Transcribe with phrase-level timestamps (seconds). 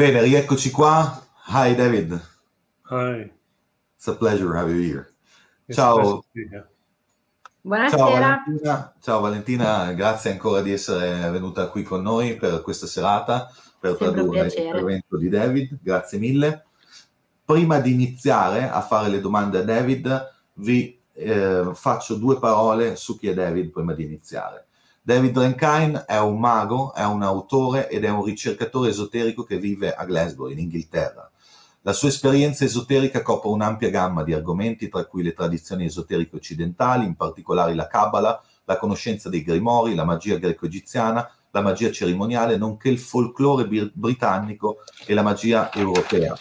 [0.00, 1.22] Bene, rieccoci qua.
[1.48, 2.18] Hi David.
[2.88, 3.30] Hi.
[3.96, 5.12] It's a pleasure having you here.
[5.66, 5.92] It's Ciao.
[5.92, 6.68] a pleasure to be here.
[7.60, 8.42] Ciao Buonasera.
[8.46, 8.94] Valentina.
[8.98, 14.14] Ciao Valentina, grazie ancora di essere venuta qui con noi per questa serata, per Sempre
[14.14, 15.78] tradurre l'intervento di David.
[15.82, 16.64] Grazie mille.
[17.44, 23.18] Prima di iniziare a fare le domande a David, vi eh, faccio due parole su
[23.18, 24.68] chi è David prima di iniziare.
[25.02, 29.94] David Rankine è un mago, è un autore ed è un ricercatore esoterico che vive
[29.94, 31.30] a Glasgow, in Inghilterra.
[31.80, 37.06] La sua esperienza esoterica copre un'ampia gamma di argomenti, tra cui le tradizioni esoteriche occidentali,
[37.06, 42.90] in particolare la Kabbalah, la conoscenza dei grimori, la magia greco-egiziana, la magia cerimoniale, nonché
[42.90, 46.36] il folklore bir- britannico e la magia europea.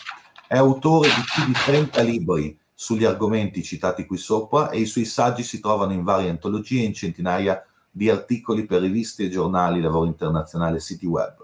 [0.45, 5.05] È autore di più di 30 libri sugli argomenti citati qui sopra e i suoi
[5.05, 7.68] saggi si trovano in varie antologie e in centinaia di
[8.07, 11.35] articoli per riviste e giornali, lavori internazionali e siti web.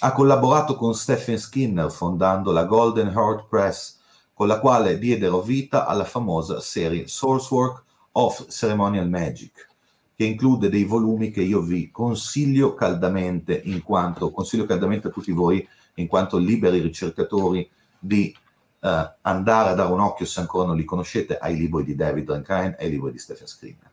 [0.00, 3.98] Ha collaborato con Stephen Skinner fondando la Golden Heart Press,
[4.34, 9.68] con la quale diedero vita alla famosa serie Sourcework of Ceremonial Magic,
[10.14, 15.32] che include dei volumi che io vi consiglio caldamente, in quanto consiglio caldamente a tutti
[15.32, 18.34] voi, in quanto liberi ricercatori, di
[18.80, 22.30] eh, andare a dare un occhio, se ancora non li conoscete, ai libri di David
[22.30, 23.89] Rankine e ai libri di Stephen Skinner.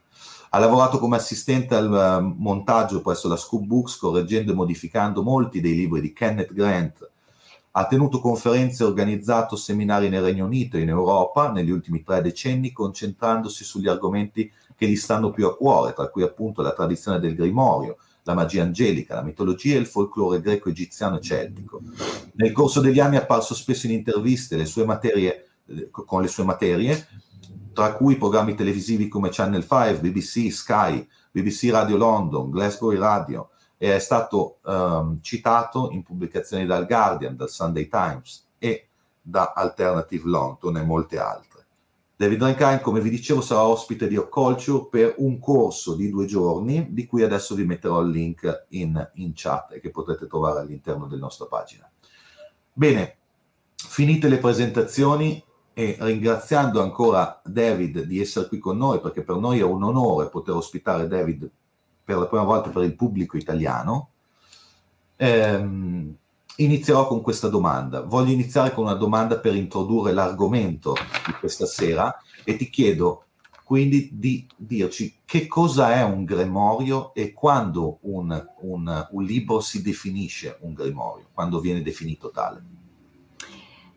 [0.57, 5.61] Ha lavorato come assistente al eh, montaggio presso la Scoop Books, correggendo e modificando molti
[5.61, 7.11] dei libri di Kenneth Grant.
[7.69, 12.23] Ha tenuto conferenze e organizzato seminari nel Regno Unito e in Europa negli ultimi tre
[12.23, 17.19] decenni, concentrandosi sugli argomenti che gli stanno più a cuore, tra cui appunto la tradizione
[17.19, 21.81] del grimorio, la magia angelica, la mitologia e il folklore greco-egiziano e celtico.
[22.33, 26.45] Nel corso degli anni è apparso spesso in interviste le materie, eh, con le sue
[26.45, 27.07] materie,
[27.77, 33.93] tra cui programmi televisivi come Channel 5, BBC, Sky, BBC Radio London, Glasgow Radio, e
[33.93, 38.87] è stato ehm, citato in pubblicazioni dal Guardian, dal Sunday Times e
[39.21, 41.65] da Alternative London e molte altre.
[42.15, 46.87] David Rankine, come vi dicevo, sarà ospite di Occulture per un corso di due giorni,
[46.89, 51.05] di cui adesso vi metterò il link in, in chat e che potrete trovare all'interno
[51.05, 51.87] della nostra pagina.
[52.73, 53.17] Bene,
[53.75, 55.45] finite le presentazioni
[55.77, 60.27] e ringraziando ancora David di essere qui con noi, perché per noi è un onore
[60.27, 61.47] poter ospitare David
[62.03, 64.09] per la prima volta per il pubblico italiano,
[65.17, 66.15] ehm,
[66.55, 68.01] inizierò con questa domanda.
[68.01, 70.95] Voglio iniziare con una domanda per introdurre l'argomento
[71.27, 72.11] di questa sera
[72.43, 73.25] e ti chiedo
[73.63, 79.83] quindi di dirci che cosa è un grimorio e quando un, un- un libro si
[79.83, 82.76] definisce un grimorio, quando viene definito tale.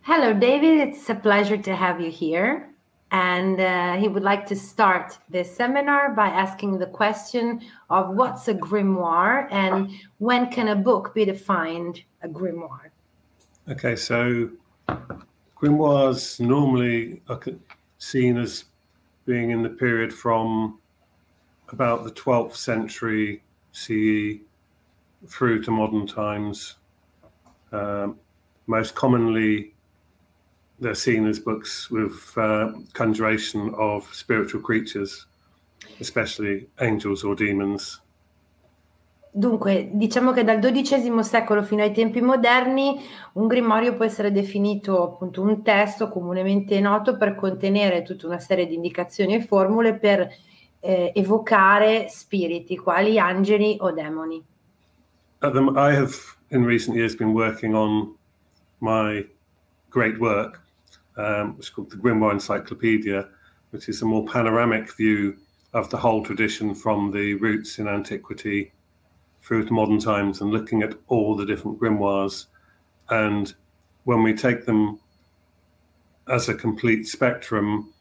[0.02, 0.88] Hello, David.
[0.88, 2.70] It's a pleasure to have you here.
[3.10, 8.48] And uh, he would like to start this seminar by asking the question of what's
[8.48, 12.90] a grimoire and when can a book be defined a grimoire?
[13.68, 14.48] Okay, so
[15.54, 17.40] grimoires normally are
[17.98, 18.64] seen as
[19.26, 20.78] being in the period from
[21.68, 24.40] about the 12th century CE
[25.28, 26.76] through to modern times.
[27.70, 28.18] Um,
[28.66, 29.74] most commonly,
[30.80, 35.26] they're seen as books with uh, conjuration of spiritual creatures,
[36.00, 38.00] especially angels or demons.
[39.32, 43.00] Dunque, diciamo che dal XII secolo fino ai tempi moderni
[43.34, 48.66] un grimorio può essere definito appunto un testo comunemente noto per contenere tutta una serie
[48.66, 50.28] di indicazioni e formule per
[50.80, 54.44] eh, evocare spiriti, quali angeli o demoni.
[55.42, 56.12] I have
[56.48, 58.16] in recent years been working on
[58.80, 59.24] my
[59.90, 60.59] great work,
[61.20, 63.28] um, it's called the Grimoire Encyclopedia,
[63.70, 65.36] which is a more panoramic view
[65.72, 68.72] of the whole tradition from the roots in antiquity
[69.42, 72.46] through to modern times and looking at all the different grimoires.
[73.08, 73.52] And
[74.04, 74.98] when we take them
[76.28, 77.92] as a complete spectrum,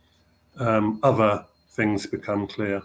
[0.58, 2.84] um, other things become clear.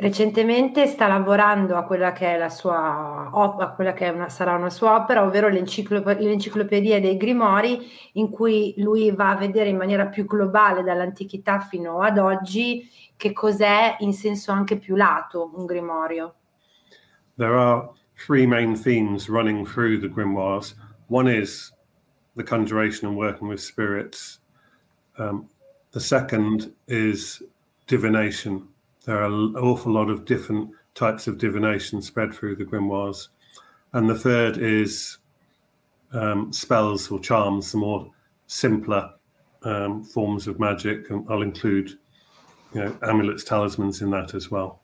[0.00, 4.54] Recentemente sta lavorando a quella che è la sua op- a quella che una- sarà
[4.54, 7.80] una sua opera, ovvero l'enciclop- l'enciclopedia dei Grimori,
[8.12, 13.32] in cui lui va a vedere in maniera più globale dall'antichità fino ad oggi che
[13.32, 16.34] cos'è in senso anche più lato un grimorio.
[17.36, 20.76] there are three main themes running through the grimoires.
[21.08, 21.72] One is
[22.36, 24.40] the conjuration and working with spirits.
[25.18, 25.48] Um,
[25.90, 27.42] the second is
[27.88, 28.68] divination.
[29.08, 33.28] There are an awful lot of different types of divination spread through the grimoires.
[33.94, 35.16] And the third is
[36.12, 38.10] um, spells or charms, the more
[38.48, 39.08] simpler
[39.62, 41.08] um, forms of magic.
[41.08, 41.92] And I'll include
[42.74, 44.82] you know, amulets, talismans in that as well.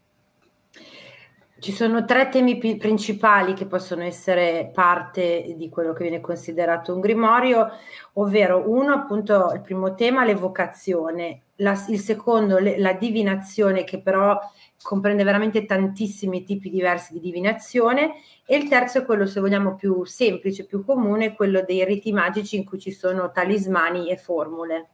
[1.59, 7.01] Ci sono tre temi principali che possono essere parte di quello che viene considerato un
[7.01, 7.73] grimorio,
[8.15, 14.39] ovvero uno appunto il primo tema l'evocazione, la, il secondo le, la divinazione che però
[14.83, 18.15] comprende veramente tantissimi tipi diversi di divinazione
[18.45, 22.57] e il terzo è quello se vogliamo più semplice, più comune, quello dei riti magici
[22.57, 24.89] in cui ci sono talismani e formule.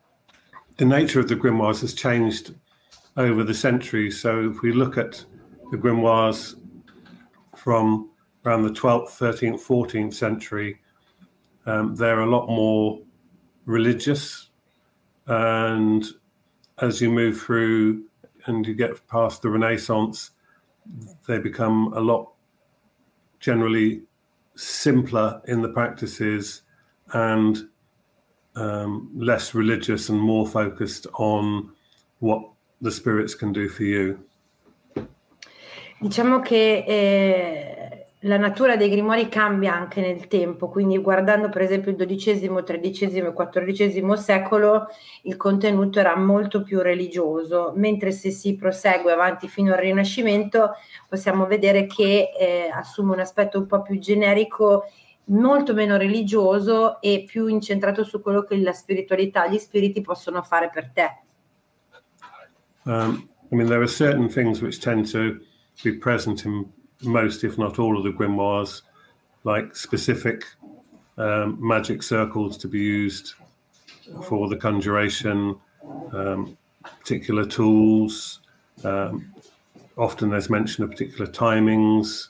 [0.77, 2.55] The nature of the grimoires has changed
[3.17, 5.27] over the centuries, so if we look at
[5.71, 6.57] the grimoires
[7.55, 8.11] from
[8.45, 10.81] around the 12th, 13th, 14th century,
[11.67, 13.01] um, they're a lot more
[13.67, 14.51] religious.
[15.27, 16.05] And
[16.81, 18.05] as you move through
[18.47, 20.31] and you get past the Renaissance,
[21.27, 22.33] they become a lot
[23.39, 24.03] generally
[24.57, 26.63] simpler in the practices
[27.13, 27.69] and
[28.57, 31.71] um, less religious and more focused on
[32.19, 32.43] what
[32.81, 34.19] the spirits can do for you.
[36.01, 37.80] Diciamo che eh,
[38.25, 43.19] la natura dei grimori cambia anche nel tempo, quindi guardando per esempio il XII, XIII
[43.19, 44.89] e XIV secolo
[45.23, 50.73] il contenuto era molto più religioso, mentre se si prosegue avanti fino al Rinascimento
[51.09, 54.85] possiamo vedere che eh, assume un aspetto un po' più generico
[55.27, 60.69] molto meno religioso e più incentrato su quello che la spiritualità, gli spiriti possono fare
[60.71, 61.23] per te.
[62.85, 65.39] Um, I mean, there are certain things which tend to
[65.83, 66.67] be present in
[67.03, 68.83] most, if not all, of the grimoires,
[69.45, 70.45] like specific
[71.17, 73.35] um, magic circles to be used
[74.25, 75.59] for the conjuration,
[76.13, 76.57] um,
[77.01, 78.41] particular tools.
[78.85, 79.35] Um,
[79.97, 82.29] often there's mention of particular timings.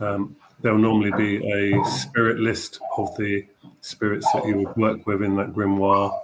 [0.00, 3.46] Um, there will normally be a spirit list of the
[3.80, 6.18] spirits that you would work with in that grimoire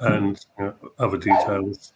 [0.00, 1.92] and you know, other details.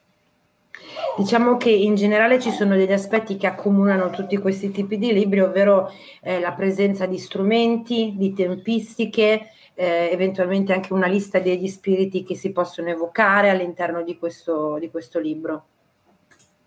[1.17, 5.41] Diciamo che in generale ci sono degli aspetti che accomunano tutti questi tipi di libri,
[5.41, 5.91] ovvero
[6.23, 12.35] eh, la presenza di strumenti, di tempistiche, eh, eventualmente anche una lista degli spiriti che
[12.35, 15.65] si possono evocare all'interno di questo, di questo libro.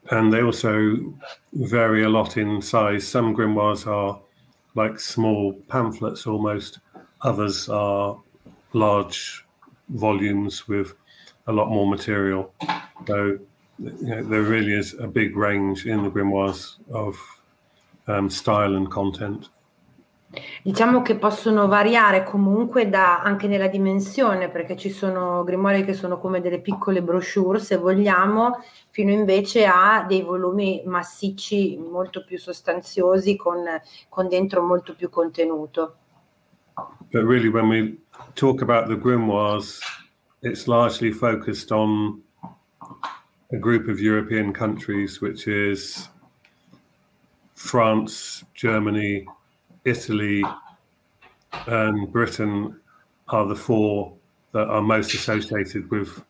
[0.08, 1.14] And they also
[1.50, 3.08] vary a lot in size.
[3.08, 4.20] Some grimoires are
[4.76, 6.80] like small pamphlets almost,
[7.22, 8.16] others are
[8.74, 9.44] large
[9.90, 10.94] volumes with
[11.48, 12.54] a lot more material.
[13.08, 13.40] So
[13.78, 17.18] you know, there really is a big range in the grimoires of
[18.08, 19.50] um, style and content.
[20.64, 26.18] Diciamo che possono variare comunque da, anche nella dimensione, perché ci sono grimoire che sono
[26.20, 33.38] come delle piccole brochure, se vogliamo, fino invece a dei volumi massicci molto più sostanziosi
[33.38, 33.64] con,
[34.10, 35.96] con dentro molto più contenuto.
[37.12, 37.98] But really when we
[38.34, 39.80] talk about the grimoires,
[40.42, 42.22] it's largely focused on
[43.56, 46.10] a group of European countries, which is
[47.56, 49.26] France, Germany,
[49.86, 50.44] Italy,
[51.68, 52.78] and Britain,
[53.30, 54.14] are the four
[54.52, 56.22] that are most associated with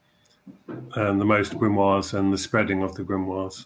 [0.95, 3.66] um, the most grimoires and the spreading of the grimoires.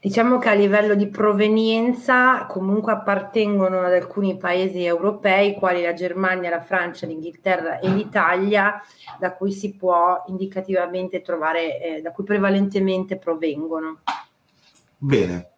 [0.00, 6.50] Diciamo che a livello di provenienza comunque appartengono ad alcuni paesi europei, quali la Germania,
[6.50, 8.80] la Francia, l'Inghilterra e l'Italia,
[9.18, 13.98] da cui si può indicativamente trovare, eh, da cui prevalentemente provengono.
[14.96, 15.50] Bene,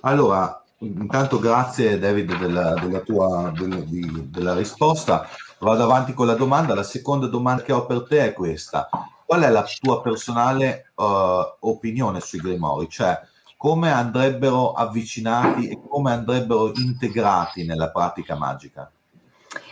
[0.00, 5.28] allora intanto grazie David della, della tua della, di, della risposta.
[5.58, 6.74] Vado avanti con la domanda.
[6.74, 8.88] La seconda domanda che ho per te è questa.
[9.24, 11.04] Qual è la tua personale uh,
[11.60, 12.88] opinione sui Grimori?
[12.88, 13.18] Cioè,
[13.62, 18.90] come andrebbero avvicinati e come andrebbero integrati nella pratica magica?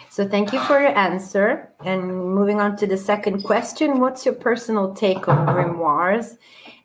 [0.08, 1.72] So thank you for your answer.
[1.84, 6.38] And moving on to the second question, what's your personal take on grimoires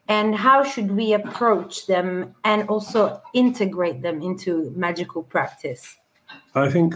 [0.08, 5.98] and how should we approach them and also integrate them into magical practice?
[6.56, 6.96] I think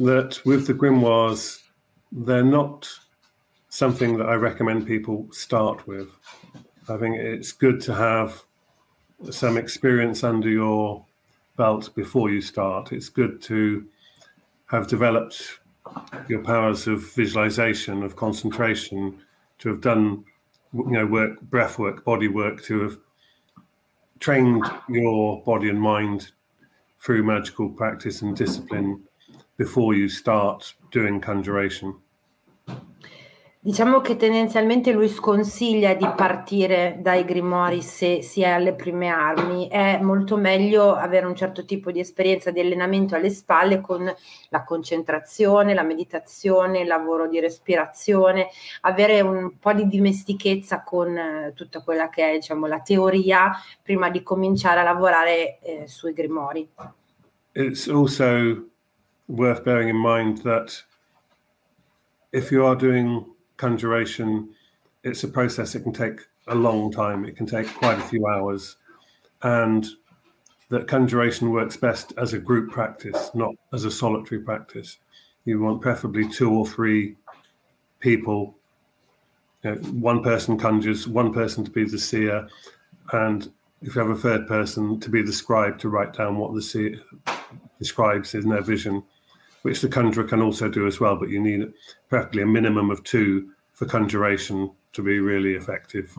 [0.00, 1.60] that with the grimoires,
[2.10, 2.88] they're not
[3.68, 6.08] something that I recommend people start with.
[6.88, 8.44] I think it's good to have
[9.30, 11.04] some experience under your
[11.56, 12.92] belt before you start.
[12.92, 13.86] It's good to
[14.66, 15.60] have developed
[16.28, 19.20] your powers of visualization, of concentration,
[19.58, 20.24] to have done
[20.72, 22.98] you know work, breath work, body work, to have
[24.20, 26.32] trained your body and mind
[27.00, 29.02] through magical practice and discipline
[29.56, 31.94] before you start doing conjuration.
[33.64, 39.68] Diciamo che tendenzialmente lui sconsiglia di partire dai grimoire se si è alle prime armi,
[39.68, 44.12] è molto meglio avere un certo tipo di esperienza di allenamento alle spalle con
[44.48, 48.48] la concentrazione, la meditazione, il lavoro di respirazione,
[48.80, 54.10] avere un po' di dimestichezza con eh, tutta quella che è diciamo, la teoria prima
[54.10, 56.68] di cominciare a lavorare eh, sui grimori.
[57.54, 58.64] it's also
[59.26, 60.82] worth bearing in mind that
[62.32, 63.31] if you are doing
[63.62, 64.48] conjuration,
[65.04, 67.24] it's a process that can take a long time.
[67.24, 68.76] It can take quite a few hours.
[69.42, 69.86] And
[70.68, 74.98] that conjuration works best as a group practice, not as a solitary practice.
[75.44, 77.16] You want preferably two or three
[78.00, 78.56] people.
[79.62, 79.76] You know,
[80.10, 82.48] one person conjures, one person to be the seer,
[83.12, 83.48] and
[83.80, 86.62] if you have a third person to be the scribe to write down what the
[86.62, 87.00] seer
[87.78, 89.04] describes in their vision,
[89.62, 91.72] which the conjurer can also do as well, but you need
[92.08, 96.10] preferably a minimum of two for conjuration to be really effective.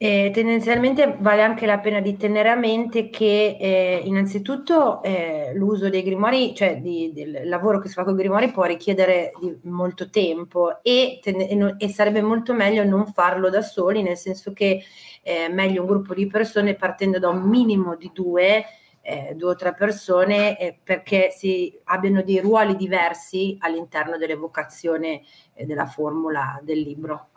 [0.00, 5.88] E tendenzialmente vale anche la pena di tenere a mente che eh, innanzitutto eh, l'uso
[5.88, 10.08] dei grimoire, cioè di, del lavoro che si fa con i grimoire può richiedere molto
[10.08, 14.84] tempo e, ten- e, sarebbe molto meglio non farlo da soli, nel senso che
[15.20, 18.64] è eh, meglio un gruppo di persone partendo da un minimo di due,
[19.08, 25.22] eh, due o tre persone eh, perché si abbiano dei ruoli diversi all'interno dell'evocazione
[25.54, 27.28] eh, della formula del libro.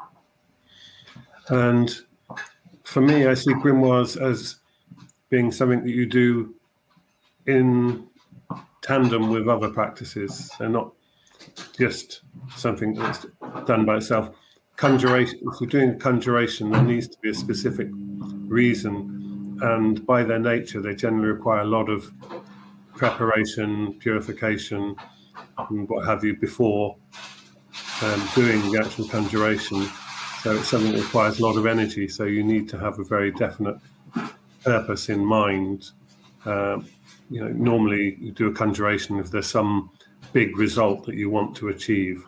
[1.48, 1.90] And
[2.84, 4.60] for me, I see grimoires as
[5.30, 6.54] being something that you do
[7.46, 8.06] in
[8.82, 10.51] tandem with other practices.
[10.60, 10.92] They're not
[11.78, 12.22] just
[12.58, 13.25] something that's
[13.66, 14.30] done by itself.
[14.75, 17.88] Conjuration, if you're doing conjuration, there needs to be a specific
[18.48, 19.21] reason.
[19.62, 22.12] And by their nature, they generally require a lot of
[22.96, 24.96] preparation, purification,
[25.58, 26.98] and what have you before
[28.01, 29.88] um, doing the actual conjuration.
[30.41, 32.08] So it's something that requires a lot of energy.
[32.08, 33.77] So you need to have a very definite
[34.63, 35.91] purpose in mind.
[36.46, 36.88] Um,
[37.30, 39.91] you know, normally you do a conjuration if there's some
[40.34, 42.25] big result that you want to achieve.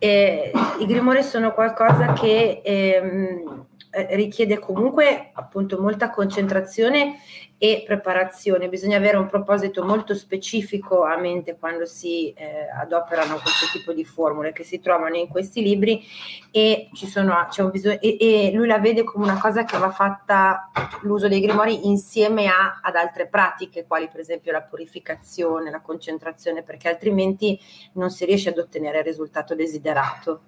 [0.00, 7.16] Eh, I grimori sono qualcosa che ehm, richiede comunque appunto molta concentrazione
[7.58, 8.68] e preparazione.
[8.68, 14.04] Bisogna avere un proposito molto specifico a mente quando si eh, adoperano questo tipo di
[14.04, 16.02] formule che si trovano in questi libri
[16.50, 17.36] e, sono,
[17.70, 20.70] bisogno, e, e lui la vede come una cosa che va fatta
[21.02, 26.62] l'uso dei grimori insieme a, ad altre pratiche, quali per esempio la purificazione, la concentrazione,
[26.62, 27.60] perché altrimenti
[27.92, 30.40] non si riesce ad ottenere il risultato desiderato.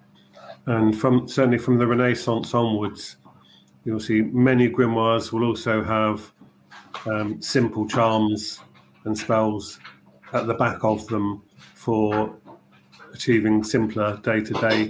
[0.65, 3.19] And from, certainly from the Renaissance onwards,
[3.85, 6.33] you'll see many grimoires will also have
[7.05, 8.59] um, simple charms
[9.05, 9.79] and spells
[10.33, 11.41] at the back of them
[11.75, 12.35] for
[13.13, 14.89] achieving simpler day-to-day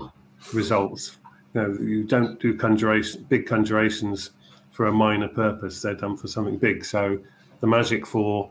[0.53, 1.17] results.
[1.53, 4.31] You know, you don't do conjuration, big conjurations
[4.71, 5.81] for a minor purpose.
[5.81, 6.83] They're done for something big.
[6.85, 7.19] So
[7.59, 8.49] the magic for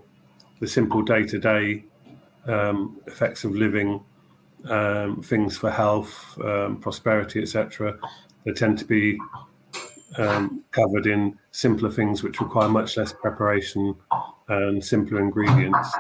[0.61, 1.85] the simple day-to-day
[2.47, 4.05] um, effects of living,
[4.69, 7.99] um, things for health, um, prosperity, etc.
[8.45, 9.19] They tend to be
[10.19, 13.95] um, covered in simpler things which require much less preparation
[14.49, 15.95] and simpler ingredients.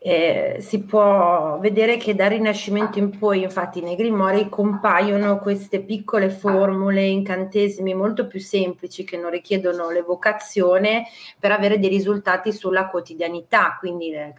[0.00, 6.30] Eh, si può vedere che dal Rinascimento in poi, infatti, nei Grimori compaiono queste piccole
[6.30, 11.06] formule, incantesimi molto più semplici che non richiedono l'evocazione
[11.38, 14.34] per avere dei risultati sulla quotidianità, quindi eh,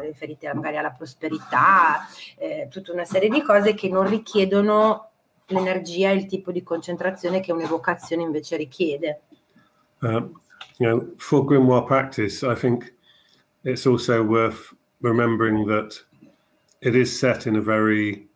[0.00, 2.06] riferite magari alla prosperità,
[2.38, 5.11] eh, tutta una serie di cose che non richiedono
[5.52, 9.20] l'energia e il tipo di concentrazione che un'evocazione invece richiede.
[10.00, 10.28] Uh,
[10.78, 12.92] you know, for grimoire practice, I think
[13.62, 16.04] it's also worth remembering that
[16.80, 18.26] it is set in a very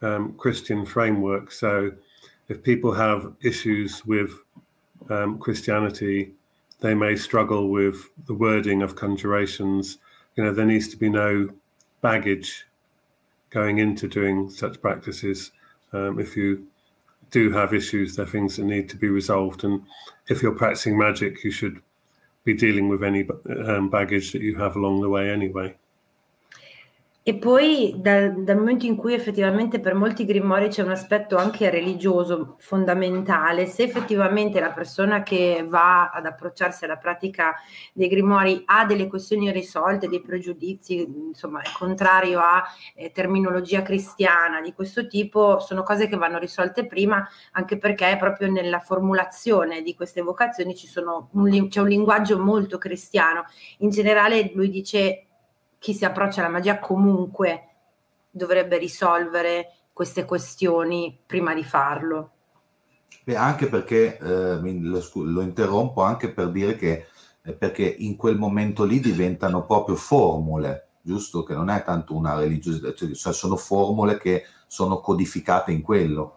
[0.00, 1.52] um, Christian framework.
[1.52, 1.92] So,
[2.48, 4.32] if people have issues with
[5.08, 6.34] um, Christianity,
[6.80, 9.98] they may struggle with the wording of conjurations.
[10.36, 11.48] You know, there needs to be no
[12.00, 12.66] baggage
[13.50, 15.52] going into doing such practices.
[15.92, 16.66] Um, if you
[17.30, 19.64] do have issues, they're things that need to be resolved.
[19.64, 19.82] And
[20.28, 21.80] if you're practicing magic, you should
[22.44, 23.26] be dealing with any
[23.66, 25.74] um, baggage that you have along the way anyway.
[27.24, 31.70] E poi dal, dal, momento in cui effettivamente per molti grimori c'è un aspetto anche
[31.70, 37.54] religioso fondamentale, se effettivamente la persona che va ad approcciarsi alla pratica
[37.92, 42.64] dei grimori ha delle questioni irrisolte, dei pregiudizi, insomma è contrario a
[42.96, 48.50] eh, terminologia cristiana di questo tipo, sono cose che vanno risolte prima, anche perché proprio
[48.50, 50.74] nella formulazione di queste vocazioni
[51.34, 53.44] un, c'è un linguaggio molto cristiano.
[53.78, 55.28] In generale lui dice
[55.82, 57.66] chi si approccia alla magia comunque
[58.30, 62.30] dovrebbe risolvere queste questioni prima di farlo.
[63.24, 67.06] Beh, anche perché eh, lo, lo, interrompo anche per dire che
[67.42, 71.42] eh, perché in quel momento lì diventano proprio formule, giusto?
[71.42, 76.36] Che non è tanto una religiosità, cioè sono formule che sono codificate in quello.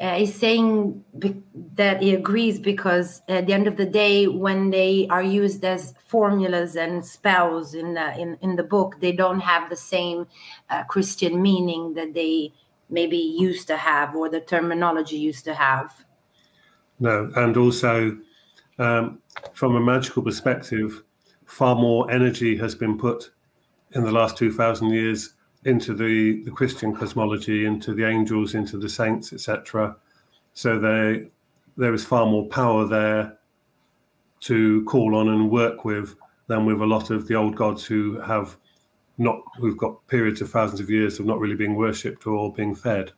[0.00, 1.42] Uh, he's saying be-
[1.74, 5.94] that he agrees because at the end of the day, when they are used as
[6.06, 10.26] formulas and spells in the, in, in the book, they don't have the same
[10.70, 12.52] uh, Christian meaning that they
[12.88, 15.92] maybe used to have or the terminology used to have.
[16.98, 18.18] No, and also
[18.78, 19.20] um,
[19.52, 21.02] from a magical perspective,
[21.44, 23.30] far more energy has been put
[23.92, 28.88] in the last 2,000 years into the, the Christian cosmology, into the angels, into the
[28.88, 29.96] saints, etc.
[30.54, 31.28] So they,
[31.76, 33.38] there is far more power there
[34.40, 38.18] to call on and work with than with a lot of the old gods who
[38.20, 38.56] have
[39.18, 42.74] not who've got periods of thousands of years of not really being worshipped or being
[42.74, 43.12] fed.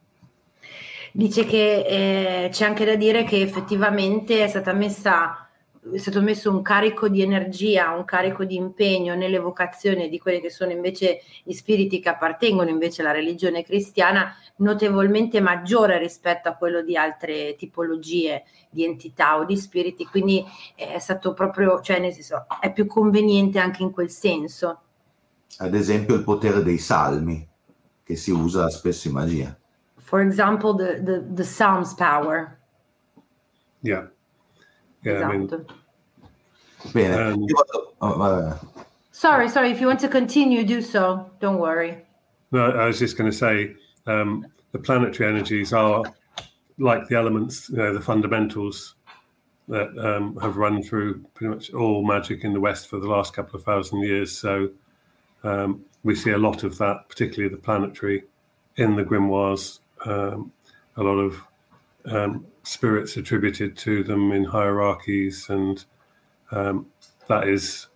[1.14, 5.41] Dice che eh, c'è anche da dire che effettivamente è stata messa
[5.90, 10.48] è stato messo un carico di energia, un carico di impegno nell'evocazione di quelli che
[10.48, 16.82] sono invece gli spiriti che appartengono invece alla religione cristiana notevolmente maggiore rispetto a quello
[16.82, 20.44] di altre tipologie di entità o di spiriti, quindi
[20.76, 24.80] è stato proprio, cioè nel senso, è più conveniente anche in quel senso.
[25.58, 27.46] Ad esempio il potere dei salmi,
[28.04, 29.58] che si usa spesso in magia.
[29.96, 32.58] For example, the, the, the Psalms power.
[33.80, 34.11] Yeah.
[35.04, 35.32] Yeah, esatto.
[35.32, 35.66] I mean,
[36.92, 37.14] Bene.
[37.14, 37.46] Um,
[38.00, 38.60] oh,
[39.12, 39.70] sorry, sorry.
[39.70, 41.30] If you want to continue, do so.
[41.40, 42.04] Don't worry.
[42.50, 43.74] No, I was just going to say
[44.06, 46.02] um, the planetary energies are
[46.78, 48.94] like the elements, you know, the fundamentals
[49.68, 53.32] that um, have run through pretty much all magic in the West for the last
[53.32, 54.36] couple of thousand years.
[54.36, 54.70] So
[55.44, 58.24] um, we see a lot of that, particularly the planetary,
[58.76, 59.78] in the grimoires.
[60.04, 60.52] Um,
[60.96, 61.40] a lot of
[62.06, 65.84] um, spirits attributed to them in hierarchies, and
[66.50, 66.86] um,
[67.28, 67.88] that is,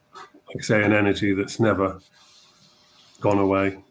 [0.49, 2.01] like I say, an energy that's never
[3.21, 3.83] gone away.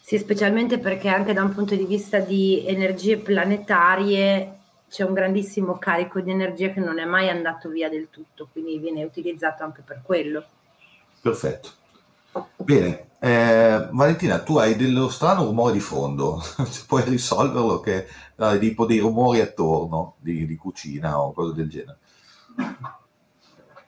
[0.00, 4.58] Sì, specialmente perché anche da un punto di vista di energie planetarie
[4.90, 8.78] c'è un grandissimo carico di energia che non è mai andato via del tutto, quindi
[8.78, 10.44] viene utilizzato anche per quello.
[11.22, 11.70] Perfetto.
[12.56, 16.42] Bene, eh, Valentina, tu hai dello strano rumore di fondo,
[16.86, 18.06] puoi risolverlo che
[18.36, 21.98] hai tipo dei rumori attorno di, di cucina o cose del genere.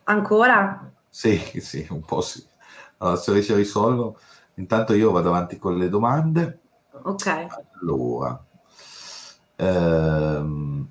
[0.05, 0.91] Ancora?
[1.11, 2.43] Sì, sì, un po' sì.
[2.99, 4.19] Allora, se riesci a risolverlo,
[4.55, 6.61] intanto io vado avanti con le domande.
[7.03, 7.47] Ok.
[7.83, 8.43] Allora,
[9.57, 10.89] ehm,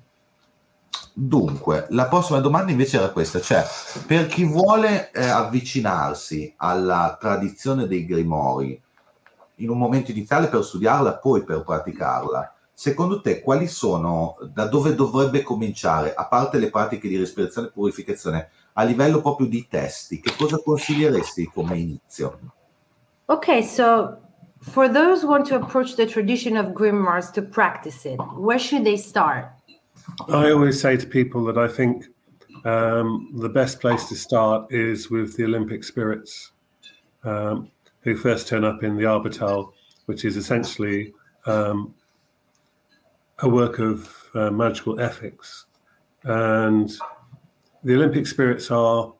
[1.18, 3.64] Dunque, la prossima domanda invece era questa, cioè
[4.06, 8.78] per chi vuole eh, avvicinarsi alla tradizione dei grimori
[9.54, 14.94] in un momento iniziale per studiarla, poi per praticarla, secondo te quali sono, da dove
[14.94, 20.20] dovrebbe cominciare, a parte le pratiche di respirazione e purificazione, a livello proprio di testi,
[20.20, 22.38] che cosa consiglieresti come inizio?
[23.24, 24.18] Ok, so
[24.60, 28.84] for those who want to approach the tradition of grimoires to practice it, where should
[28.84, 29.55] they start?
[30.28, 32.06] I always say to people that I think
[32.64, 36.52] um, the best place to start is with the Olympic spirits,
[37.24, 39.72] um, who first turn up in the Arbital,
[40.06, 41.12] which is essentially
[41.46, 41.94] um,
[43.40, 45.66] a work of uh, magical ethics.
[46.24, 46.90] And
[47.84, 49.12] the Olympic spirits are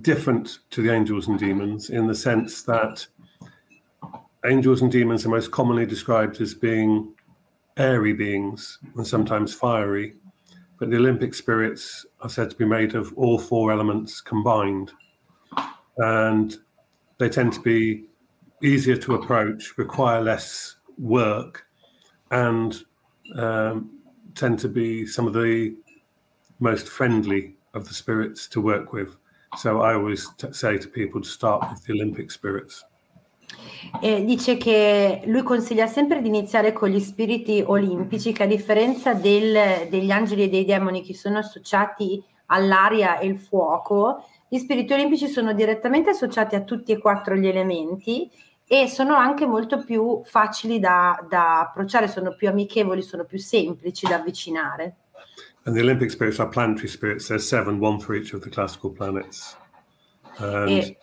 [0.00, 3.06] different to the angels and demons in the sense that
[4.44, 7.13] angels and demons are most commonly described as being
[7.76, 10.14] airy beings and sometimes fiery,
[10.78, 14.92] but the Olympic spirits are said to be made of all four elements combined.
[15.98, 16.56] And
[17.18, 18.04] they tend to be
[18.62, 21.66] easier to approach, require less work,
[22.30, 22.76] and
[23.36, 23.98] um,
[24.34, 25.76] tend to be some of the
[26.60, 29.16] most friendly of the spirits to work with.
[29.56, 32.84] So I always t- say to people to start with the Olympic spirits.
[34.00, 39.14] E dice che lui consiglia sempre di iniziare con gli spiriti olimpici, che a differenza
[39.14, 44.92] del, degli angeli e dei demoni che sono associati all'aria e il fuoco, gli spiriti
[44.92, 48.30] olimpici sono direttamente associati a tutti e quattro gli elementi
[48.66, 54.06] e sono anche molto più facili da, da approcciare, sono più amichevoli, sono più semplici
[54.06, 54.96] da avvicinare.
[55.66, 57.28] And the Olympic spirits are planetary spirits.
[57.28, 59.56] There's seven, one for each of the classical planets.
[60.36, 60.98] And e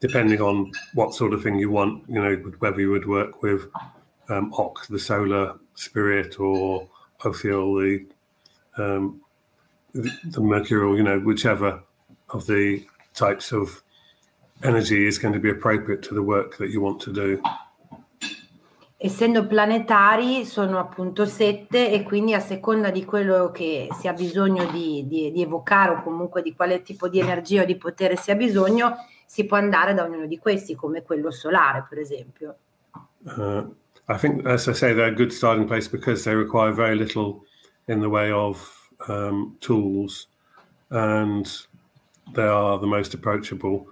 [0.00, 3.66] depending on what sort of thing you want, you know, whether you would work with
[4.28, 6.88] um, Ock, the solar spirit, or
[7.24, 8.06] Ophiel,
[8.76, 9.20] the, um,
[9.94, 11.82] the mercurial, you know, whichever
[12.30, 13.82] of the types of
[14.62, 17.40] energy is going to be appropriate to the work that you want to do.
[18.98, 24.64] Essendo planetari sono appunto sette e quindi a seconda di quello che si ha bisogno
[24.70, 28.30] di, di, di evocare o comunque di quale tipo di energia o di potere si
[28.30, 28.96] ha bisogno,
[29.26, 32.56] si può andare da ognuno di questi, come quello solare, per esempio.
[33.24, 33.74] Uh,
[34.08, 37.44] I think, as I say, they're a good starting place because they require very little
[37.88, 40.28] in the way of um, tools,
[40.90, 41.46] and
[42.34, 43.86] they are the most approachable.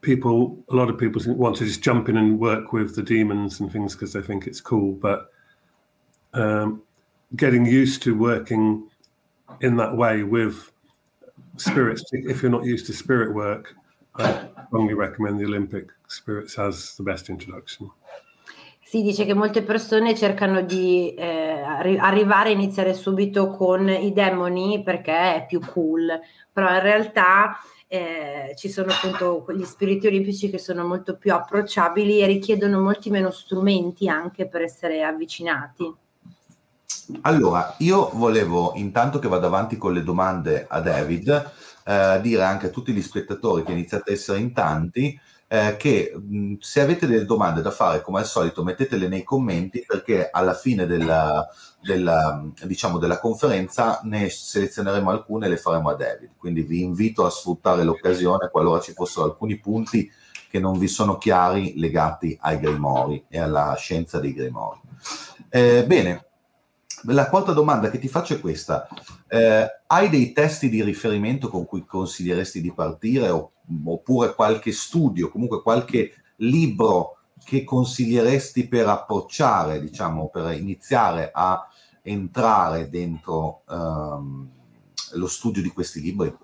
[0.00, 3.60] People, a lot of people want to just jump in and work with the demons
[3.60, 5.30] and things because they think it's cool, but
[6.34, 6.82] um,
[7.36, 8.88] getting used to working
[9.60, 10.70] in that way with
[11.56, 13.74] spirits, if you're not used to spirit work,
[14.16, 17.90] I strongly recommend the Olympic Spirits as the best introduction.
[18.82, 24.12] Si dice che molte persone cercano di eh, arri- arrivare a iniziare subito con i
[24.12, 26.20] demoni perché è più cool,
[26.52, 27.56] però in realtà
[27.88, 33.10] eh, ci sono appunto quegli spiriti olimpici che sono molto più approcciabili e richiedono molti
[33.10, 35.92] meno strumenti anche per essere avvicinati.
[37.22, 41.52] Allora, io volevo, intanto che vado avanti con le domande a David,
[41.84, 46.12] eh, dire anche a tutti gli spettatori che iniziate a essere in tanti eh, che
[46.16, 50.54] mh, se avete delle domande da fare, come al solito, mettetele nei commenti perché alla
[50.54, 51.46] fine della,
[51.80, 56.30] della, diciamo, della conferenza ne selezioneremo alcune e le faremo a David.
[56.36, 60.10] Quindi vi invito a sfruttare l'occasione qualora ci fossero alcuni punti
[60.50, 64.80] che non vi sono chiari legati ai Grimori e alla scienza dei Grimori.
[65.48, 66.26] Eh, bene,
[67.06, 68.88] la quarta domanda che ti faccio è questa.
[69.28, 75.62] Eh, hai dei testi di riferimento con cui consiglieresti di partire oppure qualche studio, comunque
[75.62, 81.68] qualche libro che consiglieresti per approcciare, diciamo, per iniziare a
[82.02, 84.48] entrare dentro um,
[85.12, 86.34] lo studio di questi libri?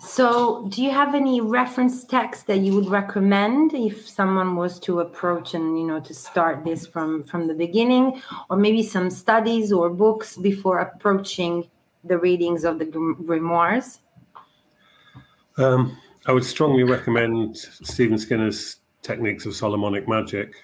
[0.00, 5.00] So, do you have any reference text that you would recommend if someone was to
[5.00, 9.72] approach and you know to start this from from the beginning, or maybe some studies
[9.72, 11.68] or books before approaching
[12.04, 13.98] the readings of the grimoires?
[15.58, 20.54] Um, I would strongly recommend Stephen Skinner's Techniques of Solomonic Magic.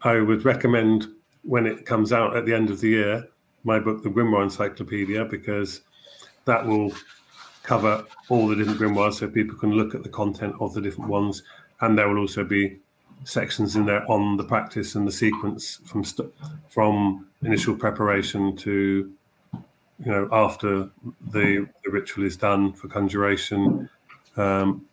[0.00, 1.08] I would recommend
[1.42, 3.28] when it comes out at the end of the year
[3.64, 5.82] my book, The Grimoire Encyclopedia, because
[6.46, 6.92] that will
[7.70, 11.08] cover all the different grimoires so people can look at the content of the different
[11.08, 11.44] ones.
[11.80, 12.80] And there will also be
[13.22, 16.34] sections in there on the practice and the sequence from st-
[16.68, 18.72] from initial preparation to
[20.04, 20.90] you know after
[21.30, 23.88] the, the ritual is done for conjuration.
[24.36, 24.86] Um,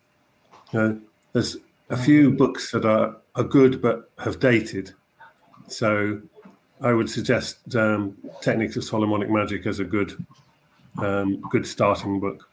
[0.72, 1.02] you know,
[1.34, 1.58] there's
[1.90, 4.92] a few books that are, are good but have dated.
[5.68, 6.22] So
[6.80, 10.12] I would suggest um, Techniques of Solomonic Magic as a good
[11.00, 12.48] um, good starting book.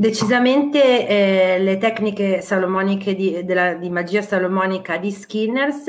[0.00, 5.88] Decisamente eh, le tecniche salomoniche di, della, di, magia salomonica di Skinners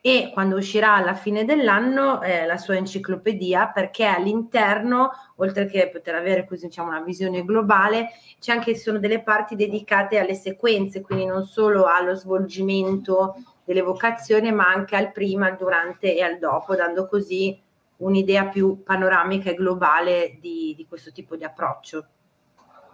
[0.00, 6.14] e quando uscirà alla fine dell'anno eh, la sua enciclopedia perché all'interno, oltre che poter
[6.14, 11.24] avere così diciamo una visione globale, c'è anche sono delle parti dedicate alle sequenze, quindi
[11.24, 13.34] non solo allo svolgimento
[13.64, 17.60] dell'evocazione ma anche al prima, al durante e al dopo, dando così
[17.98, 22.06] un'idea più panoramica e globale di, di questo tipo di approccio.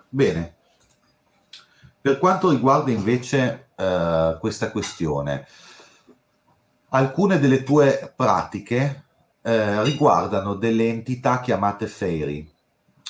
[0.08, 0.54] Bene.
[2.00, 5.46] Per quanto riguarda invece eh, questa questione,
[6.90, 9.04] alcune delle tue pratiche
[9.42, 12.50] eh, riguardano delle entità chiamate fairy,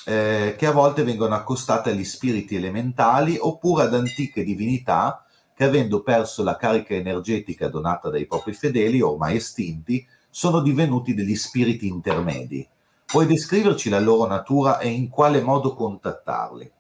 [0.07, 6.03] eh, che a volte vengono accostate agli spiriti elementali oppure ad antiche divinità che avendo
[6.03, 12.67] perso la carica energetica donata dai propri fedeli, ormai estinti, sono divenuti degli spiriti intermedi.
[13.07, 16.73] Puoi descriverci la loro natura e in quale modo contattarli?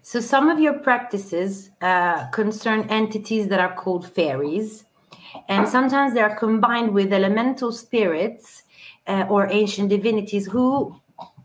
[0.00, 4.86] So some of your practices uh, concern entities that are called fairies,
[5.48, 8.62] and sometimes they are combined with elemental spirits
[9.08, 10.94] uh, or ancient divinities who,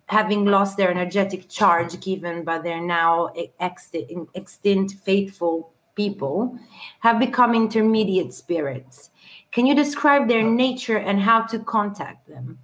[0.05, 6.55] having lost their energetic charge given by their now extinct, extinct faithful people,
[6.99, 9.09] have become intermediate spirits.
[9.55, 12.59] Can you describe their nature and how to contact them?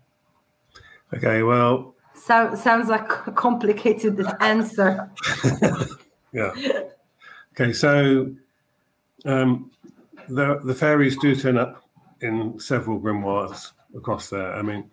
[1.13, 1.95] Okay, well.
[2.13, 5.09] So, sounds like a complicated answer.
[6.33, 6.51] yeah.
[7.53, 8.35] Okay, so
[9.23, 9.71] um,
[10.27, 11.81] the, the fairies do turn up
[12.19, 14.53] in several grimoires across there.
[14.53, 14.91] I mean,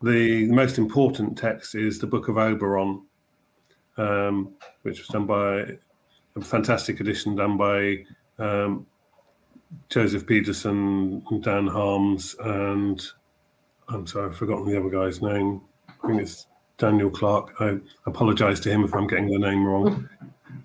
[0.00, 3.02] the, the most important text is the Book of Oberon,
[3.98, 5.76] um, which was done by
[6.36, 8.02] a fantastic edition done by
[8.38, 8.86] um,
[9.88, 13.04] Joseph Peterson, Dan Harms, and
[13.88, 15.60] I'm sorry, I've forgotten the other guy's name.
[15.88, 16.46] I think it's
[16.78, 17.54] Daniel Clark.
[17.60, 20.08] I apologize to him if I'm getting the name wrong.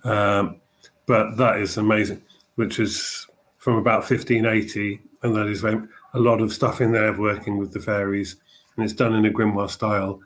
[0.04, 0.62] Um,
[1.08, 2.22] but that is amazing,
[2.56, 7.17] which is from about 1580, and that is a lot of stuff in there of
[7.17, 8.38] working with the fairies,
[8.76, 10.22] and it's done in a grimoire style.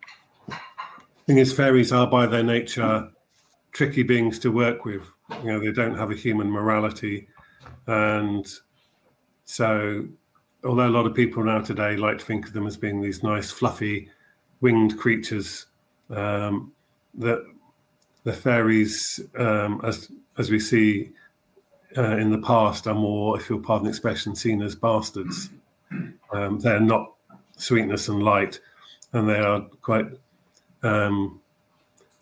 [0.47, 0.55] The
[1.25, 3.09] thing is, fairies are by their nature
[3.71, 5.03] tricky beings to work with.
[5.41, 7.27] You know, they don't have a human morality
[7.87, 8.47] And
[9.53, 10.07] so,
[10.63, 13.21] although a lot of people now today like to think of them as being these
[13.21, 14.09] nice, fluffy,
[14.61, 15.67] winged creatures,
[16.09, 16.71] um,
[17.13, 17.45] that
[18.23, 21.11] the fairies, um, as as we see
[21.95, 25.51] uh, in the past, are more, if you'll pardon the expression, seen as bastards.
[26.31, 27.13] Um, they're not
[27.55, 28.59] sweetness and light,
[29.11, 30.07] and they are quite
[30.81, 31.39] um,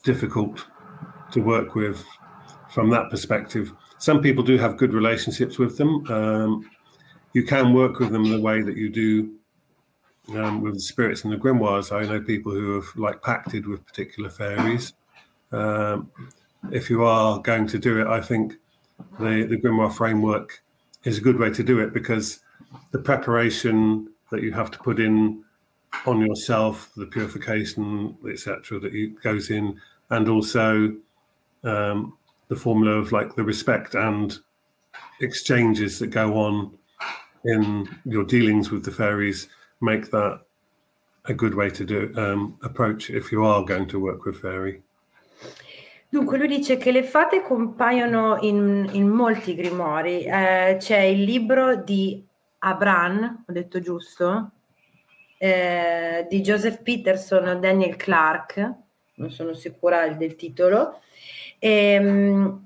[0.04, 0.65] difficult
[1.32, 2.04] to work with
[2.72, 3.72] from that perspective.
[4.00, 6.06] Some people do have good relationships with them.
[6.12, 6.70] Um,
[7.34, 9.32] you can work with them the way that you do
[10.36, 11.91] um, with the spirits and the grimoires.
[11.91, 14.94] I know people who have like pacted with particular fairies.
[15.52, 16.12] Um,
[16.72, 18.54] if you are going to do it, I think
[19.20, 20.63] the, the grimoire framework
[21.04, 22.39] is a good way to do it because
[22.91, 25.44] the preparation that you have to put in
[26.06, 30.96] on yourself, the purification, etc., that you, goes in, and also
[31.63, 32.17] um,
[32.48, 34.39] the formula of like the respect and
[35.20, 36.78] exchanges that go on
[37.45, 39.47] in your dealings with the fairies
[39.80, 40.41] make that
[41.25, 44.82] a good way to do um, approach if you are going to work with fairy.
[46.10, 50.25] Dunque, lui dice che le fate compaiono in, in molti grimori.
[50.25, 52.21] Eh, c'è il libro di
[52.60, 54.51] Abran, ho detto giusto?
[55.38, 58.73] Eh, di Joseph Peterson o Daniel Clark,
[59.15, 60.99] non sono sicura del titolo.
[61.58, 62.60] E,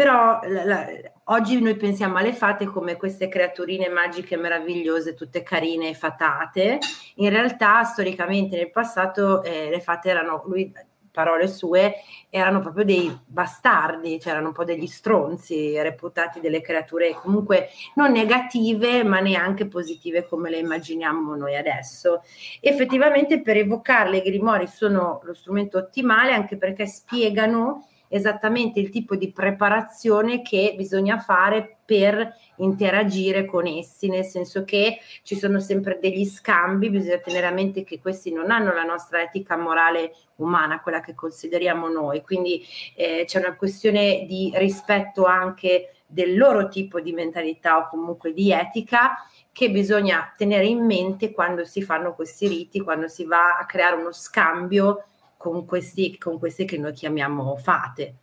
[0.00, 0.86] però la, la,
[1.24, 6.78] oggi noi pensiamo alle fate come queste creaturine magiche meravigliose, tutte carine e fatate.
[7.16, 10.72] In realtà, storicamente nel passato, eh, le fate erano, lui
[11.10, 11.96] parole sue,
[12.30, 18.10] erano proprio dei bastardi, cioè erano un po' degli stronzi, reputati delle creature comunque non
[18.10, 22.22] negative, ma neanche positive come le immaginiamo noi adesso.
[22.62, 29.14] Effettivamente per evocarle i grimori sono lo strumento ottimale anche perché spiegano esattamente il tipo
[29.14, 35.98] di preparazione che bisogna fare per interagire con essi, nel senso che ci sono sempre
[36.00, 40.80] degli scambi, bisogna tenere a mente che questi non hanno la nostra etica morale umana,
[40.80, 42.62] quella che consideriamo noi, quindi
[42.96, 48.52] eh, c'è una questione di rispetto anche del loro tipo di mentalità o comunque di
[48.52, 53.66] etica che bisogna tenere in mente quando si fanno questi riti, quando si va a
[53.66, 55.04] creare uno scambio
[55.40, 58.14] con, questi, con queste che noi chiamiamo fate,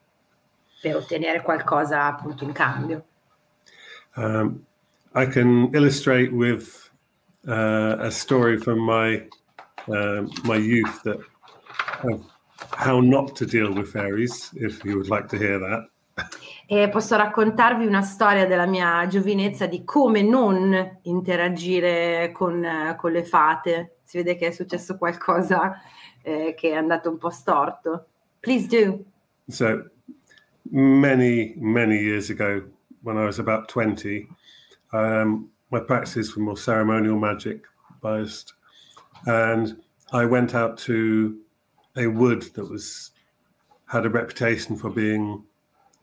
[0.79, 3.05] per ottenere qualcosa appunto in cambio.
[4.15, 4.63] Um,
[5.15, 6.91] I can illustrate with
[7.47, 9.27] uh, a story from my
[9.87, 11.17] uh, my youth that
[12.03, 12.19] uh,
[12.75, 15.89] how not to deal with fairies, if you would like to hear that.
[16.67, 23.23] E posso raccontarvi una storia della mia giovinezza di come non interagire con, con le
[23.23, 23.97] fate.
[24.03, 25.81] Si vede che è successo qualcosa
[26.27, 28.07] eh, che è andato un po' storto.
[28.41, 29.05] Please do.
[29.49, 29.89] So,
[30.69, 32.63] many, many years ago,
[33.01, 34.27] when I was about 20,
[34.91, 37.63] um, my practices were more ceremonial magic
[38.01, 38.53] biased.
[39.25, 41.37] And I went out to
[41.95, 43.11] a wood that was
[43.85, 45.43] had a reputation for being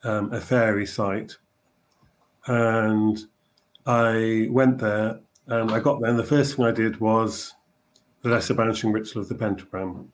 [0.05, 1.37] um, a fairy site.
[2.47, 3.19] And
[3.85, 7.55] I went there and I got there, and the first thing I did was
[8.25, 10.11] the lesser banishing ritual of the pentagram.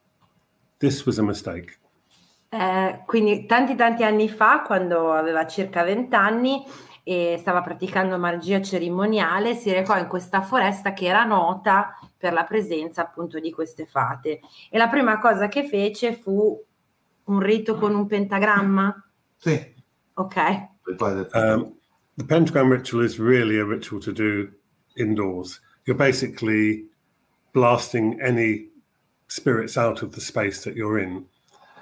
[0.79, 1.79] This was a mistake.
[2.49, 6.65] Eh, quindi tanti tanti anni fa, quando aveva circa 20 anni
[7.03, 12.43] e stava praticando magia cerimoniale, si recò in questa foresta che era nota per la
[12.43, 14.41] presenza appunto di queste fate.
[14.69, 16.61] E la prima cosa che fece fu
[17.23, 19.09] un rito con un pentagramma?
[19.37, 19.73] Sì.
[20.15, 20.35] Ok.
[21.33, 21.77] Um,
[22.17, 24.49] the pentagram ritual is really a ritual to do
[24.97, 25.61] indoors.
[25.85, 26.90] You're basically
[27.53, 28.69] blasting any
[29.27, 31.25] spirits out of the space that you're in.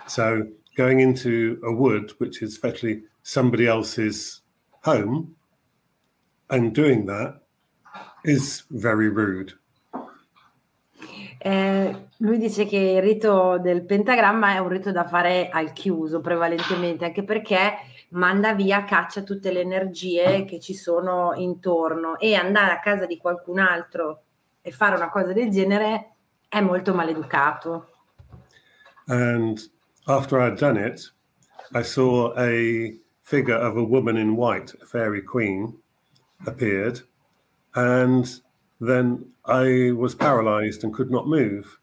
[0.07, 4.41] So going into a wood, which is effectively somebody else's
[4.83, 5.35] home,
[6.49, 7.41] and doing that
[8.23, 9.53] is very rude.
[11.41, 16.19] Eh, lui dice che il rito del pentagramma è un rito da fare al chiuso
[16.19, 17.77] prevalentemente, anche perché
[18.09, 23.17] manda via, caccia tutte le energie che ci sono intorno e andare a casa di
[23.17, 24.23] qualcun altro
[24.61, 26.13] e fare una cosa del genere
[26.47, 27.89] è molto maleducato.
[29.07, 29.59] And
[30.07, 31.11] after I'd done it,
[31.73, 35.77] I saw a figure of a woman in white, a fairy queen,
[36.45, 37.01] appeared,
[37.75, 38.41] and
[38.79, 41.79] then I was paralyzed and could not move.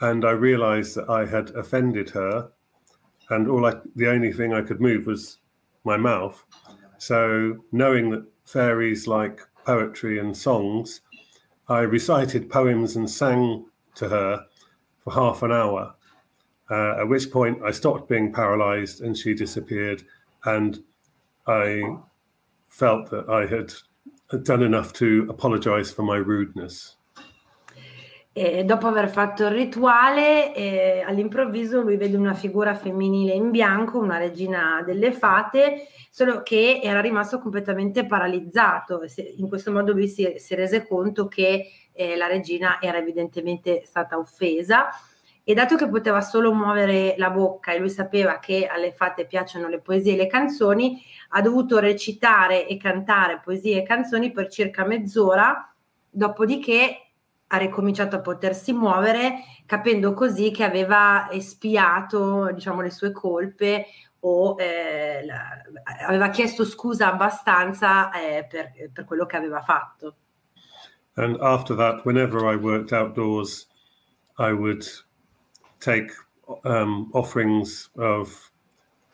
[0.00, 2.50] And I realized that I had offended her,
[3.30, 5.38] and all I, the only thing I could move was
[5.84, 6.44] my mouth.
[6.98, 11.00] So, knowing that fairies like poetry and songs,
[11.68, 14.46] I recited poems and sang to her
[14.98, 15.94] for half an hour.
[16.70, 20.02] Uh, at which point I stopped being paralyzed and she disappeared.
[20.44, 20.82] And
[21.46, 21.98] I
[22.68, 23.72] felt that I had
[24.44, 26.95] done enough to apologize for my rudeness.
[28.38, 33.98] E dopo aver fatto il rituale, eh, all'improvviso lui vede una figura femminile in bianco,
[33.98, 39.00] una regina delle fate, solo che era rimasto completamente paralizzato.
[39.38, 44.18] In questo modo lui si, si rese conto che eh, la regina era evidentemente stata
[44.18, 44.90] offesa
[45.42, 49.66] e dato che poteva solo muovere la bocca e lui sapeva che alle fate piacciono
[49.66, 54.84] le poesie e le canzoni, ha dovuto recitare e cantare poesie e canzoni per circa
[54.84, 55.74] mezz'ora,
[56.10, 57.00] dopodiché
[57.48, 63.86] ha ricominciato a potersi muovere, capendo così che aveva espiato diciamo, le sue colpe
[64.20, 65.62] o eh, la,
[66.06, 70.16] aveva chiesto scusa abbastanza eh, per, per, quello che aveva fatto.
[71.14, 73.68] And after that, whenever I worked outdoors,
[74.38, 74.84] I would
[75.80, 76.12] take
[76.64, 78.50] um, offerings of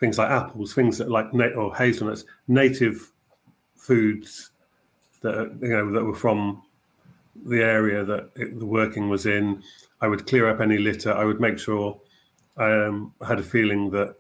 [0.01, 3.13] things like apples, things that like na- or hazelnuts, native
[3.77, 4.51] foods
[5.21, 6.63] that you know that were from
[7.35, 9.63] the area that it, the working was in.
[10.01, 11.13] I would clear up any litter.
[11.13, 12.01] I would make sure
[12.57, 14.17] I um, had a feeling that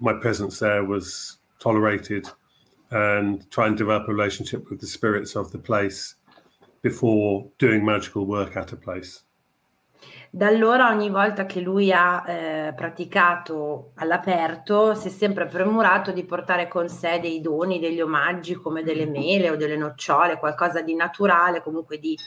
[0.00, 2.28] my presence there was tolerated
[2.90, 6.16] and try and develop a relationship with the spirits of the place
[6.82, 9.22] before doing magical work at a place.
[10.34, 16.24] Da allora ogni volta che lui ha eh, praticato all'aperto si è sempre premurato di
[16.24, 20.96] portare con sé dei doni, degli omaggi come delle mele o delle nocciole, qualcosa di
[20.96, 22.18] naturale, comunque di,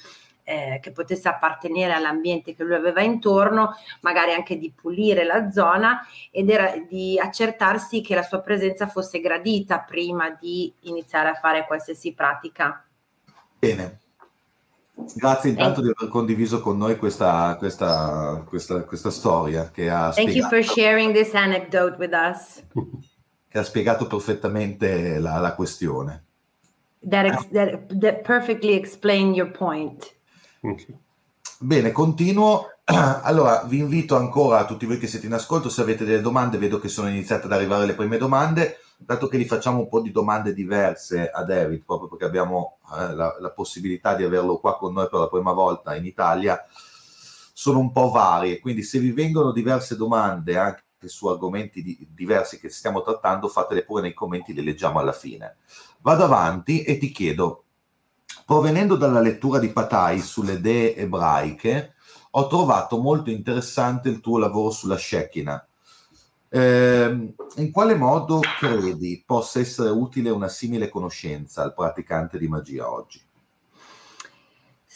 [0.45, 5.99] eh, che potesse appartenere all'ambiente che lui aveva intorno, magari anche di pulire la zona
[6.31, 11.65] ed era di accertarsi che la sua presenza fosse gradita prima di iniziare a fare
[11.67, 12.85] qualsiasi pratica.
[13.59, 13.99] Bene,
[15.15, 20.29] Grazie intanto di aver condiviso con noi questa, questa, questa, questa storia che ha Thank
[20.29, 22.63] spiegato, you for sharing this anecdote with us.
[23.49, 26.23] Che ha spiegato perfettamente la, la questione.
[27.07, 30.13] That, ex, that, that perfectly explained your point.
[30.59, 30.97] Okay.
[31.59, 32.65] Bene, continuo.
[32.83, 36.57] Allora, vi invito ancora, a tutti voi che siete in ascolto, se avete delle domande,
[36.57, 40.01] vedo che sono iniziate ad arrivare le prime domande dato che gli facciamo un po'
[40.01, 44.75] di domande diverse a David, proprio perché abbiamo eh, la, la, possibilità di averlo qua
[44.77, 46.65] con noi per la prima volta in Italia,
[47.53, 52.59] sono un po' varie, quindi se vi vengono diverse domande anche su argomenti di, diversi
[52.59, 55.57] che stiamo trattando, fatele pure nei commenti, le leggiamo alla fine.
[56.01, 57.63] Vado avanti e ti chiedo,
[58.45, 61.93] provenendo dalla lettura di Patai sulle dee ebraiche,
[62.31, 65.66] ho trovato molto interessante il tuo lavoro sulla Shekinah
[66.49, 72.91] eh, in quale modo credi possa essere utile una simile conoscenza al praticante di magia
[72.91, 73.21] oggi?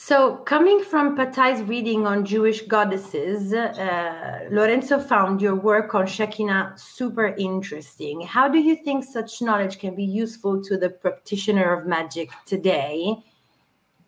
[0.03, 6.73] So, coming from Patai's reading on Jewish goddesses, uh, Lorenzo found your work on Shekinah
[6.75, 8.21] super interesting.
[8.21, 13.15] How do you think such knowledge can be useful to the practitioner of magic today,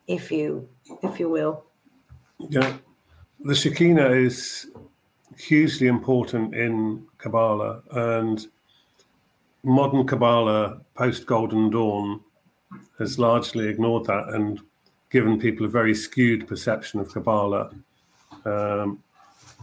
[0.08, 0.67] if you,
[1.03, 1.63] if you will?
[2.39, 2.73] Yeah,
[3.39, 4.71] the Shekinah is
[5.37, 8.45] hugely important in Kabbalah, and
[9.63, 12.21] modern Kabbalah post Golden Dawn
[12.99, 14.59] has largely ignored that and
[15.09, 17.71] given people a very skewed perception of Kabbalah.
[18.45, 19.03] Um,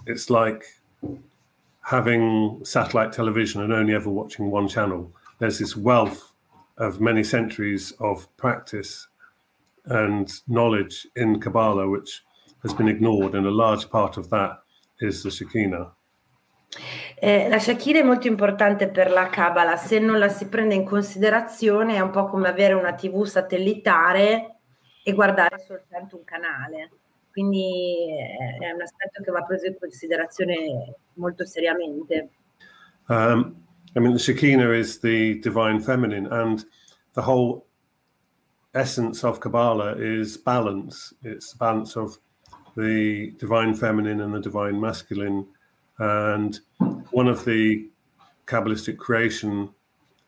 [0.06, 0.64] it's like
[1.82, 5.12] having satellite television and only ever watching one channel.
[5.38, 6.32] There's this wealth
[6.78, 9.08] of many centuries of practice
[9.86, 12.22] and knowledge in Kabbalah, which
[12.62, 14.60] has been ignored, and a large part of that
[15.00, 15.94] is the Shekinah.
[17.22, 20.84] Eh, la Shakira è molto importante per la Kabbalah, se non la si prende in
[20.84, 24.56] considerazione è un po' come avere una TV satellitare
[25.02, 26.90] e guardare soltanto un canale.
[27.30, 32.30] Quindi eh, è un aspetto che va preso in considerazione molto seriamente.
[33.08, 36.64] Um, I mean, the Shekinah is the divine feminine, and
[37.14, 37.66] the whole
[38.72, 41.14] essence of Kabbalah is balance.
[41.22, 42.18] It's balance of
[42.76, 45.46] the divine feminine and the divine masculine.
[45.98, 46.58] And
[47.10, 47.88] one of the
[48.46, 49.70] Kabbalistic creation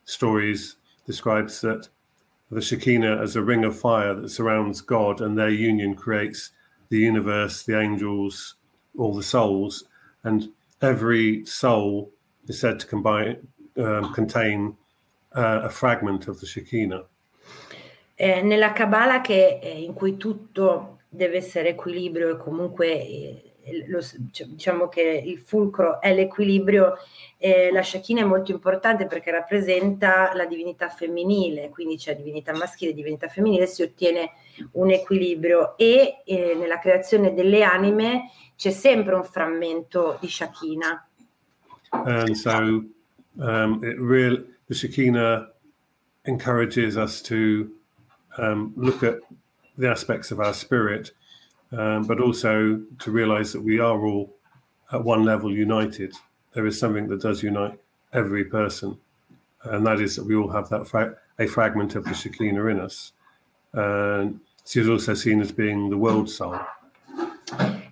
[0.05, 0.76] stories
[1.07, 1.88] describes that
[2.51, 6.51] the Shekinah as a ring of fire that surrounds God, and their union creates
[6.90, 8.57] the universe, the angels,
[8.99, 9.84] all the souls,
[10.22, 10.51] and
[10.82, 12.12] every soul
[12.47, 14.76] is said to combine, um, contain
[15.34, 17.05] uh, a fragment of the Shekinah.
[18.18, 23.53] Eh, nella Kabbalah che, eh, in cui tutto deve essere equilibrio e comunque eh,
[23.87, 24.01] lo,
[24.31, 26.95] cioè, diciamo che il fulcro è l'equilibrio.
[27.37, 32.93] Eh, la Shakina è molto importante perché rappresenta la divinità femminile, quindi c'è divinità maschile
[32.93, 34.31] e divinità femminile, si ottiene
[34.73, 41.07] un equilibrio e eh, nella creazione delle anime c'è sempre un frammento di Shakina.
[41.91, 42.85] And so
[43.39, 45.51] um, real, the Shekhinah
[46.25, 47.71] encourages us to
[48.39, 49.19] um, look at
[49.77, 51.12] the aspects of our spirit,
[51.73, 54.35] um, but also to realize that we are all
[54.93, 56.14] at one level united.
[56.53, 57.79] There is something that does unite
[58.12, 58.99] every person,
[59.64, 62.81] and that is that we all have that fra- a fragment of the Shekinah in
[62.81, 63.12] us.
[63.73, 66.59] And she is also seen as being the world soul.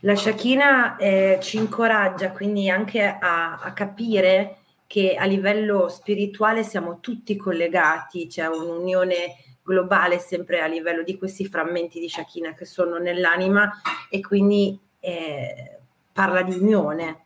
[0.02, 4.56] La Shakina eh, ci incoraggia quindi anche a, a, capire
[4.86, 9.34] che a livello spirituale siamo tutti collegati, c'è un'unione
[9.70, 13.70] globale sempre a livello di questi frammenti di Shakina che sono nell'anima
[14.10, 15.78] e quindi eh,
[16.12, 17.24] parla di unione.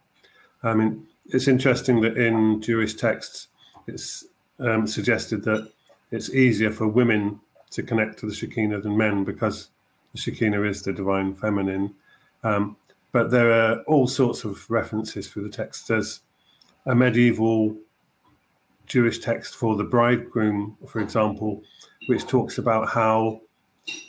[0.63, 3.49] I mean, it's interesting that in Jewish texts
[3.87, 4.29] it's
[4.59, 5.73] um, suggested that
[6.11, 7.41] it's easier for women
[7.71, 9.71] to connect to the Shekinah than men because
[10.13, 11.95] the Shekinah is the divine feminine.
[12.43, 12.77] Um,
[13.11, 15.89] but there are all sorts of references through the text.
[15.89, 16.21] There's
[16.85, 17.77] a medieval
[18.87, 21.63] Jewish text for the bridegroom, for example,
[22.07, 23.41] which talks about how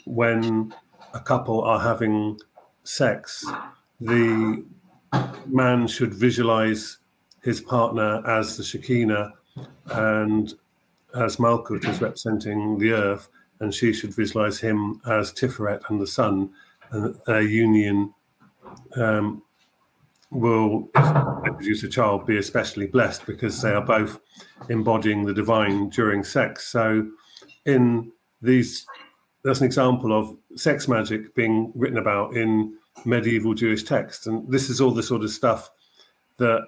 [0.04, 0.74] when
[1.14, 2.38] a couple are having
[2.84, 3.44] sex,
[4.00, 4.64] the
[5.46, 6.98] man should visualize
[7.42, 9.32] his partner as the Shekinah
[9.86, 10.54] and
[11.14, 13.28] as Malkut is representing the earth,
[13.60, 16.50] and she should visualize him as Tiferet and the sun,
[16.90, 18.12] and their union
[18.96, 19.42] um,
[20.30, 20.88] will,
[21.44, 24.20] produce a child, be especially blessed because they are both
[24.68, 26.66] embodying the divine during sex.
[26.68, 27.08] So,
[27.64, 28.12] in
[28.42, 28.86] these,
[29.42, 34.70] that's an example of sex magic being written about in medieval Jewish texts, and this
[34.70, 35.70] is all the sort of stuff
[36.38, 36.66] that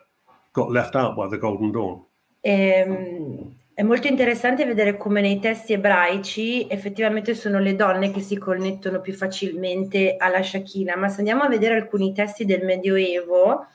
[0.53, 2.03] got left out by the Golden Dawn.
[2.47, 8.37] Um, È molto interessante vedere come nei testi ebraici effettivamente sono le donne che si
[8.37, 13.69] connettono più facilmente alla Shakina, ma se andiamo a vedere alcuni testi del Medioevo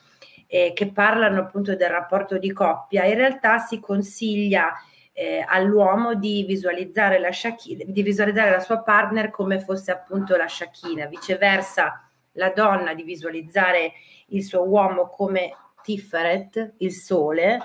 [0.47, 4.73] eh, che parlano appunto del rapporto di coppia, in realtà si consiglia
[5.13, 10.49] eh, all'uomo di visualizzare, la Shakina, di visualizzare la sua partner come fosse appunto la
[10.49, 13.93] Shakina, viceversa la donna di visualizzare
[14.27, 17.57] il suo uomo come Tiferet, il sole,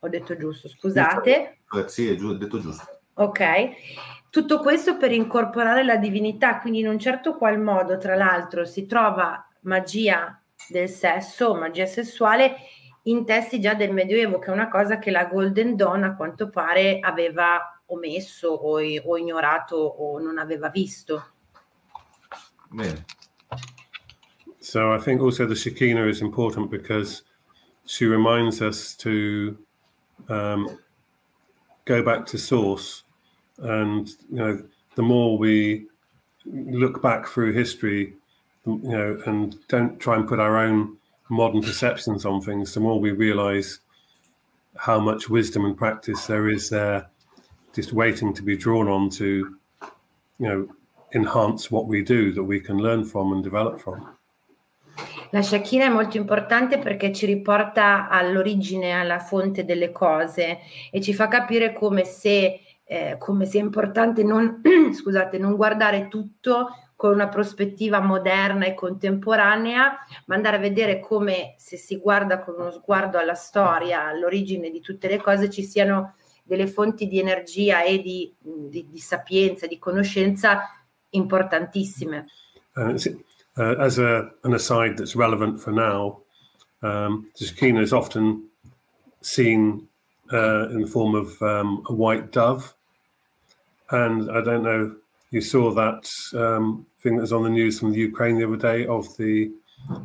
[0.00, 1.58] ho detto giusto, scusate.
[1.86, 3.00] Sì, è giu- detto giusto.
[3.14, 3.70] Ok.
[4.30, 8.86] Tutto questo per incorporare la divinità, quindi in un certo qual modo, tra l'altro, si
[8.86, 12.56] trova magia del sesso, magia sessuale
[13.04, 16.50] in testi già del Medioevo, che è una cosa che la Golden Dawn a quanto
[16.50, 21.32] pare aveva omesso o, o ignorato o non aveva visto.
[22.70, 23.04] Bene.
[24.58, 27.22] So I think also the Shekinah is important because
[27.86, 29.56] she reminds us to
[30.28, 30.78] um,
[31.84, 33.02] go back to source.
[33.58, 34.62] And you know,
[34.94, 35.86] the more we
[36.44, 38.14] look back through history,
[38.66, 40.96] you know, and don't try and put our own
[41.28, 43.80] modern perceptions on things, the more we realise
[44.76, 47.08] how much wisdom and practice there is there,
[47.74, 49.56] just waiting to be drawn on to,
[50.38, 50.68] you know,
[51.14, 54.17] enhance what we do that we can learn from and develop from.
[55.30, 60.60] La Shakina è molto importante perché ci riporta all'origine, alla fonte delle cose
[60.90, 64.62] e ci fa capire come, se, eh, come sia importante non,
[64.92, 71.54] scusate, non guardare tutto con una prospettiva moderna e contemporanea, ma andare a vedere come
[71.56, 76.14] se si guarda con uno sguardo alla storia, all'origine di tutte le cose, ci siano
[76.42, 80.62] delle fonti di energia e di, di, di sapienza, di conoscenza
[81.10, 82.26] importantissime.
[82.74, 83.26] Uh, sì.
[83.58, 86.20] Uh, as a, an aside that's relevant for now,
[86.82, 88.44] um, the Shekinah is often
[89.20, 89.88] seen
[90.32, 92.74] uh, in the form of um, a white dove.
[93.90, 94.94] And I don't know,
[95.30, 98.56] you saw that um, thing that was on the news from the Ukraine the other
[98.56, 99.50] day of the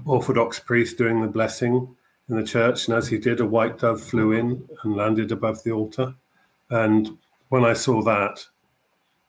[0.06, 1.96] Orthodox priest doing the blessing
[2.30, 2.88] in the church.
[2.88, 6.16] And as he did, a white dove flew in and landed above the altar.
[6.70, 7.18] And
[7.50, 8.46] when I saw that,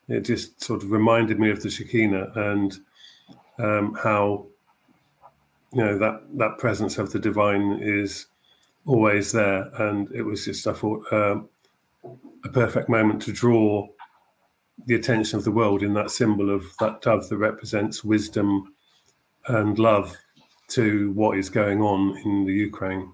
[0.09, 2.79] it just sort of reminded me of the Shekinah and
[3.59, 4.46] um, how
[5.72, 8.26] you know that that presence of the divine is
[8.86, 11.40] always there, and it was just I thought uh,
[12.44, 13.88] a perfect moment to draw
[14.86, 18.74] the attention of the world in that symbol of that dove that represents wisdom
[19.46, 20.16] and love
[20.68, 23.12] to what is going on in the Ukraine.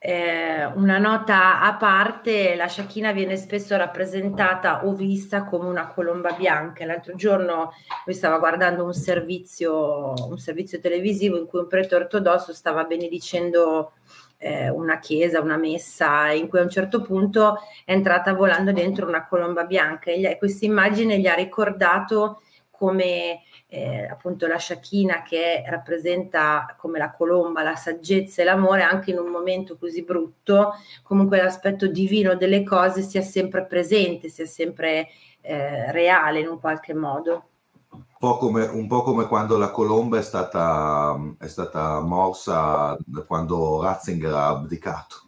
[0.00, 6.32] Eh, una nota a parte, la sciacchina viene spesso rappresentata o vista come una colomba
[6.32, 6.84] bianca.
[6.86, 7.72] L'altro giorno
[8.04, 13.94] lui stava guardando un servizio, un servizio televisivo in cui un prete ortodosso stava benedicendo
[14.36, 19.06] eh, una chiesa, una messa, in cui a un certo punto è entrata volando dentro
[19.06, 22.42] una colomba bianca e questa immagine gli ha ricordato
[22.78, 29.10] come eh, appunto la Shakina che rappresenta come la colomba, la saggezza e l'amore, anche
[29.10, 35.08] in un momento così brutto, comunque l'aspetto divino delle cose sia sempre presente, sia sempre
[35.40, 37.48] eh, reale in un qualche modo.
[37.90, 43.82] Un po, come, un po' come quando la colomba è stata, è stata morsa quando
[43.82, 45.22] Ratzinger ha abdicato.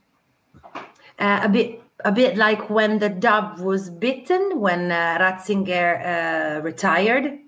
[1.18, 6.62] Uh, a, bit, a bit like when the dove was bitten when uh, Ratzinger uh,
[6.62, 7.38] retired.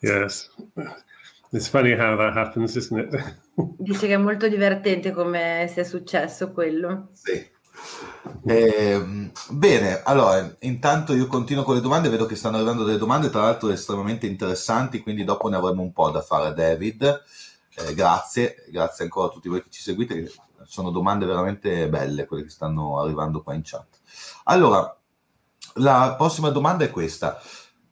[0.00, 0.50] Yes,
[1.52, 3.34] it's funny how that happens, isn't it?
[3.78, 7.08] Dice che è molto divertente come sia successo quello.
[7.12, 7.54] Sì.
[8.46, 13.30] Eh, bene, allora intanto io continuo con le domande, vedo che stanno arrivando delle domande,
[13.30, 17.22] tra l'altro estremamente interessanti, quindi dopo ne avremo un po' da fare David.
[17.78, 20.30] Eh, grazie, grazie ancora a tutti voi che ci seguite,
[20.66, 24.00] sono domande veramente belle quelle che stanno arrivando qua in chat.
[24.44, 24.96] Allora,
[25.74, 27.40] la prossima domanda è questa.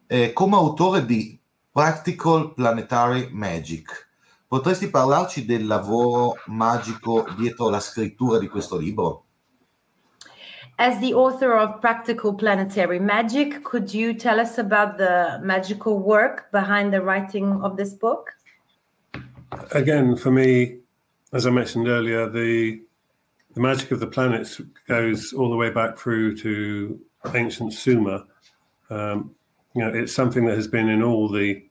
[0.07, 1.39] Eh, come autore di
[1.70, 4.09] Practical Planetary Magic,
[4.47, 9.25] potresti parlarci del lavoro magico dietro la scrittura di questo libro?
[10.77, 16.51] As the author of Practical Planetary Magic, could you tell us about the magical work
[16.51, 18.37] behind the writing of this book?
[19.72, 20.84] Again, for me,
[21.35, 22.80] as I mentioned earlier, the
[23.55, 27.01] the magic of the planets goes all the way back through to
[27.35, 28.24] ancient Sumer.
[28.91, 29.35] Um,
[29.74, 31.64] you know, it's something that has been in all the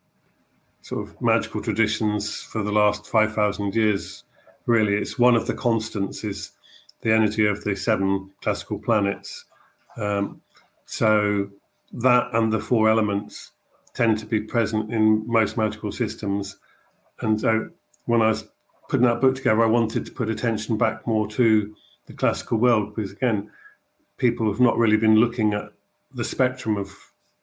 [0.81, 4.23] sort of magical traditions for the last five thousand years.
[4.65, 6.51] Really, it's one of the constants is
[7.01, 9.45] the energy of the seven classical planets.
[9.97, 10.41] Um,
[10.85, 11.49] so
[11.93, 13.51] that and the four elements
[13.93, 16.57] tend to be present in most magical systems.
[17.21, 17.69] And so
[18.05, 18.45] when I was
[18.93, 21.75] putting that book together, I wanted to put attention back more to
[22.05, 23.49] the classical world because, again,
[24.17, 25.73] people have not really been looking at
[26.13, 26.95] the spectrum of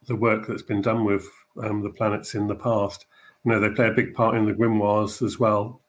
[0.06, 1.28] the work that's been done with
[1.60, 3.06] um, the planets in the past.
[3.42, 5.80] You know, they play a big part in the grimoires as well.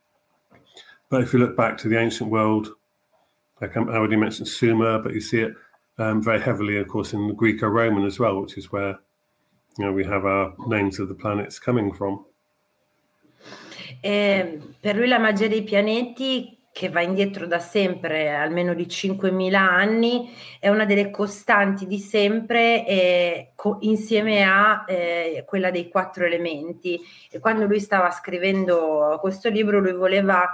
[1.10, 2.70] But if you look back to the ancient world,
[3.62, 5.54] like I already mentioned Sumer, but you see it
[6.00, 8.98] um, very heavily, of course, in the Greco-Roman as well, which is where
[9.78, 12.26] you know we have our names of the planets coming from.
[14.00, 19.54] Eh, per lui la magia dei pianeti, che va indietro da sempre, almeno di 5.000
[19.56, 26.26] anni, è una delle costanti di sempre, eh, co- insieme a eh, quella dei quattro
[26.26, 27.00] elementi.
[27.30, 30.48] E quando lui stava scrivendo questo libro, lui voleva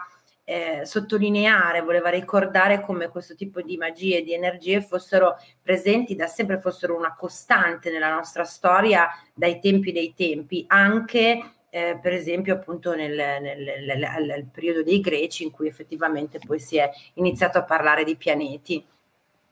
[0.49, 6.57] eh, sottolineare, voleva ricordare come questo tipo di magie, di energie fossero presenti da sempre,
[6.57, 12.95] fossero una costante nella nostra storia dai tempi dei tempi, anche eh, per esempio appunto
[12.95, 17.63] nel, nel, nel, nel, periodo dei greci in cui effettivamente poi si è iniziato a
[17.63, 18.83] parlare di pianeti.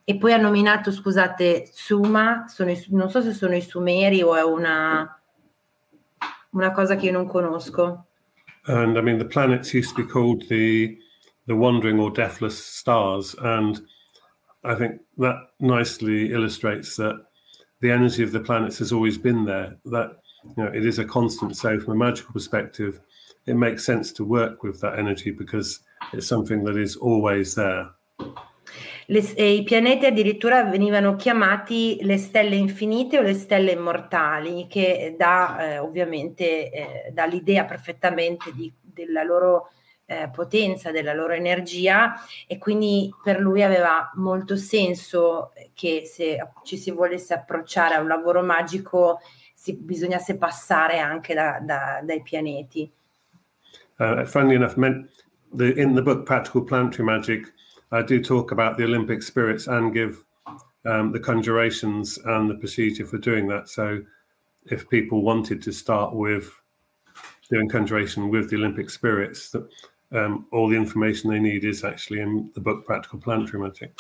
[0.07, 4.43] E poi ha nominato, scusate, Suma, i, non so se sono i Sumeri o è
[4.43, 5.20] una,
[6.51, 8.05] una cosa che io non conosco.
[8.68, 10.97] And I mean, the planets used to be called the
[11.47, 13.80] the wandering or deathless stars, and
[14.63, 17.16] I think that nicely illustrates that
[17.82, 19.78] the energy of the planets has always been there.
[19.86, 20.18] That
[20.56, 21.56] you know, it is a constant.
[21.56, 23.00] So, from a magical perspective,
[23.46, 25.80] it makes sense to work with that energy because
[26.14, 27.89] it's something that is always there.
[29.08, 35.74] Le, I pianeti addirittura venivano chiamati le stelle infinite o le stelle immortali, che dà
[35.74, 39.70] eh, ovviamente eh, dà l'idea perfettamente di, della loro
[40.08, 42.14] eh, potenza, della loro energia
[42.48, 48.08] e quindi per lui aveva molto senso che se ci si volesse approcciare a un
[48.08, 49.20] lavoro magico
[49.66, 52.91] si, bisognasse passare anche da, da, dai pianeti.
[53.97, 54.76] Uh, funny enough,
[55.53, 57.51] the, in the book Practical Planetary Magic,
[57.91, 60.24] I do talk about the Olympic spirits and give
[60.86, 63.70] um, the conjurations and the procedure for doing that.
[63.70, 64.03] So,
[64.66, 66.51] if people wanted to start with
[67.49, 69.68] doing conjuration with the Olympic spirits, that
[70.11, 73.93] um, all the information they need is actually in the book Practical Planetary Magic.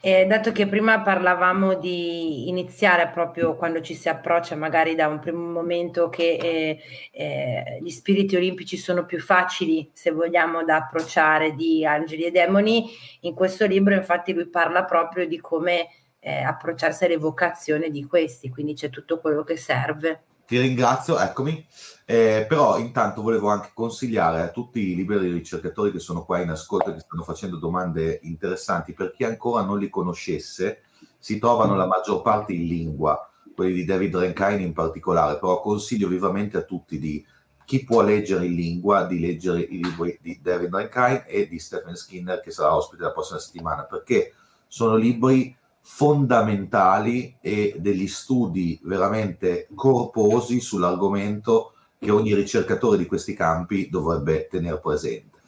[0.00, 5.18] Eh, dato che prima parlavamo di iniziare proprio quando ci si approccia, magari da un
[5.18, 6.78] primo momento che eh,
[7.12, 12.90] eh, gli spiriti olimpici sono più facili, se vogliamo, da approcciare di angeli e demoni,
[13.20, 15.88] in questo libro infatti lui parla proprio di come
[16.20, 20.22] eh, approcciarsi all'evocazione di questi, quindi c'è tutto quello che serve.
[20.46, 21.64] Ti ringrazio, eccomi.
[22.10, 26.50] Eh, però intanto volevo anche consigliare a tutti i liberi ricercatori che sono qua in
[26.50, 30.82] ascolto e che stanno facendo domande interessanti, per chi ancora non li conoscesse,
[31.20, 36.08] si trovano la maggior parte in lingua, quelli di David Renkain in particolare, però consiglio
[36.08, 37.24] vivamente a tutti di
[37.64, 41.94] chi può leggere in lingua di leggere i libri di David Renkain e di Stephen
[41.94, 44.34] Skinner che sarà ospite la prossima settimana, perché
[44.66, 53.90] sono libri fondamentali e degli studi veramente corposi sull'argomento che ogni ricercatore di questi campi
[53.90, 55.38] dovrebbe tenere presente.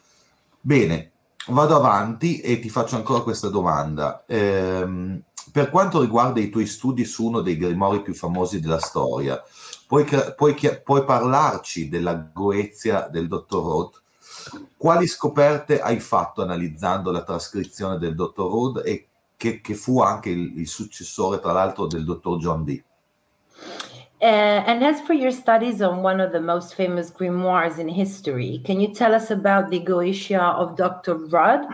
[0.61, 1.11] Bene,
[1.47, 4.23] vado avanti e ti faccio ancora questa domanda.
[4.27, 5.19] Ehm,
[5.51, 9.41] per quanto riguarda i tuoi studi su uno dei grimori più famosi della storia,
[9.87, 14.01] puoi, puoi, puoi parlarci della Goezia del dottor Roth?
[14.77, 20.29] Quali scoperte hai fatto analizzando la trascrizione del dottor Roth e che, che fu anche
[20.29, 22.83] il, il, successore, tra l'altro, del dottor John Dee?
[24.23, 28.61] Uh, and as for your studies on one of the most famous grimoires in history,
[28.63, 31.15] can you tell us about the Goetia of Dr.
[31.15, 31.65] Rudd?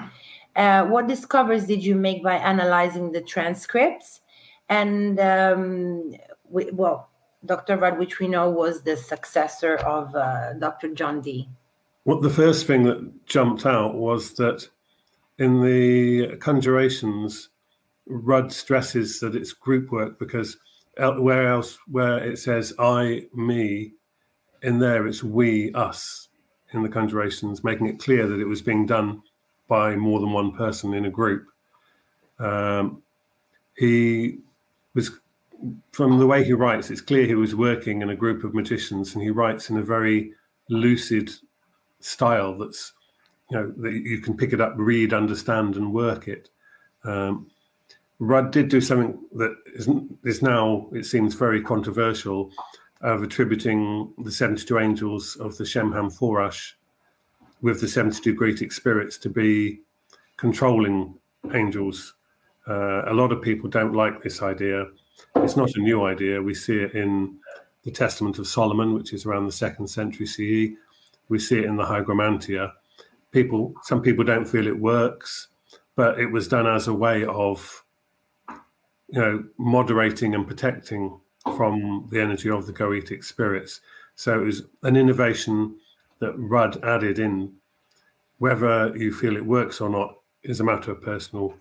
[0.55, 4.21] Uh, what discoveries did you make by analyzing the transcripts?
[4.67, 6.15] And um,
[6.49, 7.11] we, well,
[7.45, 7.77] Dr.
[7.77, 10.95] Rudd, which we know was the successor of uh, Dr.
[10.95, 11.47] John Dee.
[12.05, 14.67] Well, the first thing that jumped out was that
[15.37, 17.49] in the conjurations,
[18.07, 20.57] Rudd stresses that it's group work because
[20.99, 23.93] where else where it says I, me,
[24.61, 26.27] in there it's we, us
[26.73, 29.21] in the conjurations, making it clear that it was being done
[29.67, 31.47] by more than one person in a group.
[32.39, 33.01] Um,
[33.75, 34.39] he
[34.93, 35.11] was,
[35.91, 39.13] from the way he writes, it's clear he was working in a group of magicians,
[39.13, 40.33] and he writes in a very
[40.69, 41.31] lucid
[41.99, 42.93] style that's,
[43.49, 46.49] you know, that you can pick it up, read, understand, and work it.
[47.03, 47.49] Um,
[48.19, 49.89] Rudd did do something that is,
[50.25, 52.51] is now, it seems, very controversial
[53.01, 56.73] of attributing the 72 angels of the Shemham Forash
[57.61, 59.81] with the 72 Greetic spirits to be
[60.35, 61.15] controlling
[61.53, 62.15] angels.
[62.67, 64.85] Uh, a lot of people don't like this idea.
[65.37, 66.41] It's not a new idea.
[66.41, 67.37] We see it in
[67.83, 70.75] the Testament of Solomon, which is around the second century CE.
[71.29, 72.73] We see it in the Hygromantia.
[73.31, 75.47] People, some people don't feel it works,
[75.95, 77.83] but it was done as a way of
[79.11, 81.19] you know, moderating and protecting
[81.55, 83.81] from the energy of the goetic spirits.
[84.15, 85.77] So it was an innovation
[86.19, 87.53] that Rudd added in.
[88.37, 91.55] Whether you feel it works or not is a matter of personal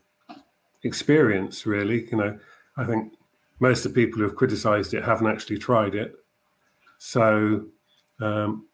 [0.85, 2.09] experience, really.
[2.11, 2.39] You know,
[2.77, 3.13] I think
[3.59, 6.15] most of the people who have criticized it haven't actually tried it.
[6.99, 7.67] So
[8.21, 8.67] um,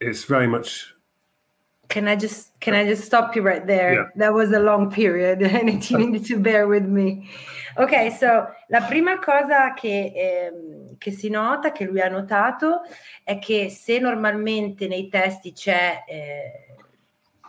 [0.00, 0.92] it's very much
[1.88, 3.94] can I just can I just stop you right there?
[3.94, 4.04] Yeah.
[4.16, 7.28] That was a long period and you need to bear with me.
[7.78, 10.52] Ok, so la prima cosa che, eh,
[10.96, 12.80] che, si nota, che lui ha notato,
[13.22, 16.74] è che se normalmente nei testi c'è eh,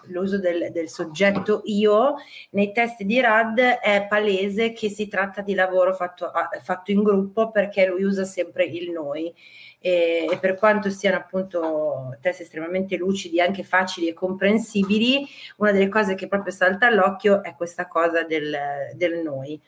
[0.10, 2.16] l'uso del, del, soggetto io,
[2.51, 6.32] nei testi di Rad è palese che si tratta di lavoro fatto,
[6.62, 9.34] fatto in gruppo perché lui usa sempre il noi.
[9.80, 15.26] E, e, per quanto siano appunto testi estremamente lucidi, anche facili e comprensibili,
[15.58, 18.58] una delle cose che proprio salta all'occhio è questa cosa del,
[18.95, 19.62] del noi.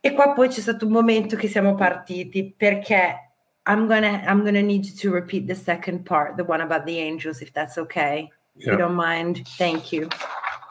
[0.00, 3.26] E qua poi c'è stato un momento che siamo partiti perché
[3.66, 7.00] I'm gonna, I'm gonna need you to repeat the second part, the one about the
[7.00, 8.30] angels, if that's okay.
[8.58, 9.46] If you don't mind.
[9.58, 10.08] Thank you.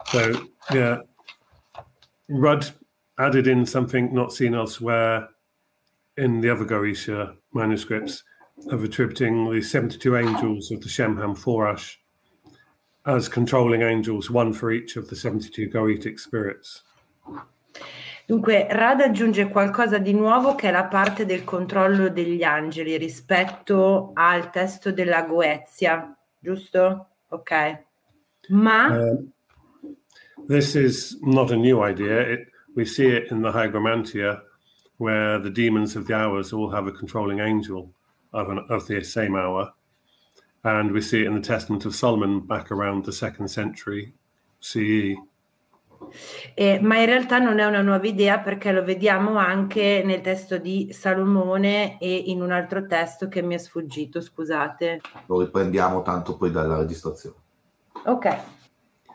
[0.06, 0.98] So, yeah,
[2.28, 2.70] Rudd
[3.18, 5.28] added in something not seen elsewhere
[6.16, 8.24] in the other Goetia manuscripts
[8.70, 11.96] of attributing the 72 angels of the Shemham Forash
[13.04, 16.82] as controlling angels, one for each of the 72 Goetic spirits.
[18.26, 24.10] Dunque, Rad aggiunge qualcosa di nuovo che è la parte del controllo degli angeli rispetto
[24.14, 27.10] al testo della Goezia, giusto?
[27.32, 27.78] Ok.
[28.50, 28.86] Ma...
[28.88, 29.16] Uh,
[30.48, 32.20] this is not a new idea.
[32.20, 34.42] It, we see it in the Hygromantia,
[34.98, 37.92] where the demons of the hours all have a controlling angel
[38.32, 39.72] of, an, of the same hour.
[40.62, 44.14] And we see it in the Testament of Solomon back around the second century
[44.60, 45.14] CE.
[46.54, 50.58] Eh, ma in realtà non è una nuova idea perché lo vediamo anche nel testo
[50.58, 55.00] di Salomone e in un altro testo che mi è sfuggito, scusate.
[55.26, 57.36] Lo riprendiamo tanto poi dalla registrazione.
[58.04, 58.38] Ok,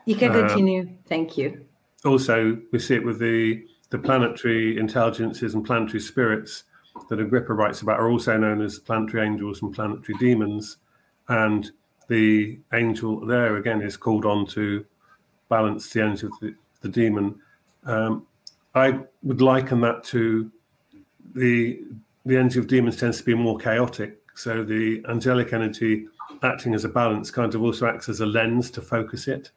[0.04, 0.98] you can uh, continue.
[1.06, 1.66] Thank you.
[2.04, 6.64] Also, we see it with the, the planetary intelligences and planetary spirits
[7.08, 10.78] that Agrippa writes about are also known as planetary angels and planetary demons.
[11.28, 11.70] And
[12.08, 14.84] the angel there again is called on to
[15.48, 17.40] balance the energy of the, the demon.
[17.84, 18.26] Um,
[18.74, 20.50] I would liken that to
[21.34, 21.80] the
[22.24, 24.18] the energy of demons tends to be more chaotic.
[24.34, 26.06] So the angelic energy
[26.42, 29.50] acting as a balance kind of also acts as a lens to focus it.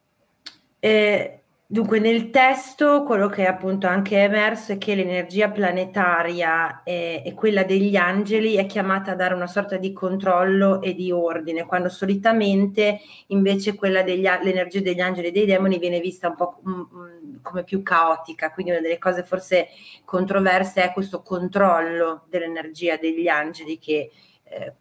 [0.84, 1.28] Eh,
[1.68, 7.34] Dunque, nel testo quello che appunto anche è emerso è che l'energia planetaria e, e,
[7.34, 11.90] quella degli angeli è chiamata a dare una sorta di controllo e di ordine, quando
[11.90, 17.42] solitamente invece quella degli, l'energia degli angeli e dei demoni viene vista un po' um,
[17.42, 18.52] come più caotica.
[18.52, 19.70] Quindi una delle cose forse
[20.06, 24.12] controverse è questo controllo dell'energia degli angeli che,
[24.44, 24.74] eh,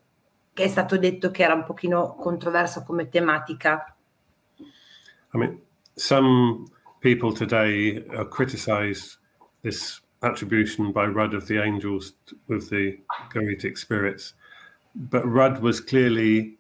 [0.53, 3.97] che è stato detto che era un pochino controverso come tematica.
[5.33, 5.61] I mean,
[5.95, 6.73] some
[7.05, 9.19] people today uh, criticize
[9.61, 12.15] this attribution by Rudd of the angels
[12.49, 12.99] with the
[13.31, 14.33] Goetic spirits.
[14.95, 16.57] But Rudd was clearly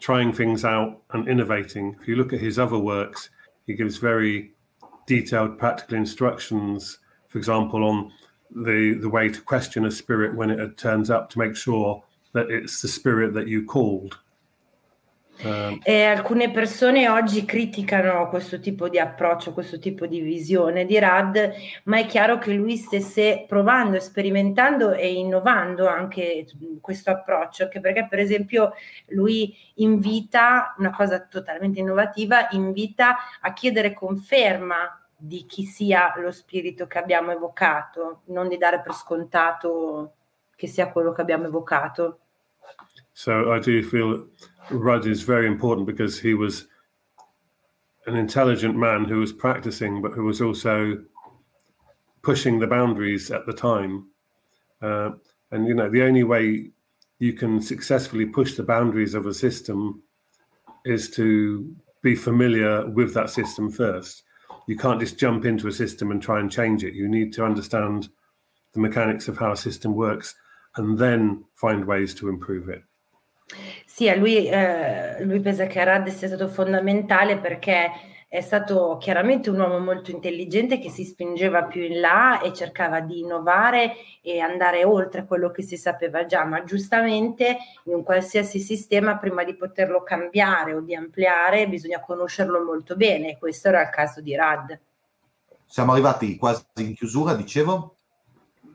[0.00, 1.96] trying things out and innovating.
[2.00, 3.30] If you look at his other works,
[3.64, 4.50] he gives very
[5.06, 6.98] detailed practical instructions,
[7.28, 8.10] for example, on
[8.50, 12.02] the, the way to question a spirit when it turns up to make sure
[12.32, 14.18] that it's the spirit that you called
[15.82, 21.52] e alcune persone oggi criticano questo tipo di approccio, questo tipo di visione di Rad,
[21.84, 26.46] ma è chiaro che lui stesse provando, sperimentando e innovando anche
[26.80, 28.72] questo approccio, che perché per esempio
[29.08, 36.86] lui invita, una cosa totalmente innovativa, invita a chiedere conferma di chi sia lo spirito
[36.86, 40.14] che abbiamo evocato, non di dare per scontato
[40.54, 42.18] che sia quello che abbiamo evocato.
[43.12, 44.30] So I do feel
[44.70, 46.66] Rudd is very important because he was
[48.06, 51.02] an intelligent man who was practicing, but who was also
[52.22, 54.08] pushing the boundaries at the time.
[54.80, 55.10] Uh,
[55.50, 56.70] and you know, the only way
[57.18, 60.02] you can successfully push the boundaries of a system
[60.84, 64.24] is to be familiar with that system first.
[64.66, 66.94] You can't just jump into a system and try and change it.
[66.94, 68.08] You need to understand
[68.72, 70.34] the mechanics of how a system works
[70.76, 72.82] and then find ways to improve it.
[73.84, 77.90] Sì, a lui, eh, lui pensa che Arad sia stato fondamentale perché
[78.32, 83.00] è stato chiaramente un uomo molto intelligente che si spingeva più in là e cercava
[83.00, 83.92] di innovare
[84.22, 89.44] e andare oltre quello che si sapeva già, ma giustamente in un qualsiasi sistema prima
[89.44, 94.34] di poterlo cambiare o di ampliare bisogna conoscerlo molto bene, questo era il caso di
[94.34, 94.80] Rad.
[95.66, 97.96] Siamo arrivati quasi in chiusura, dicevo.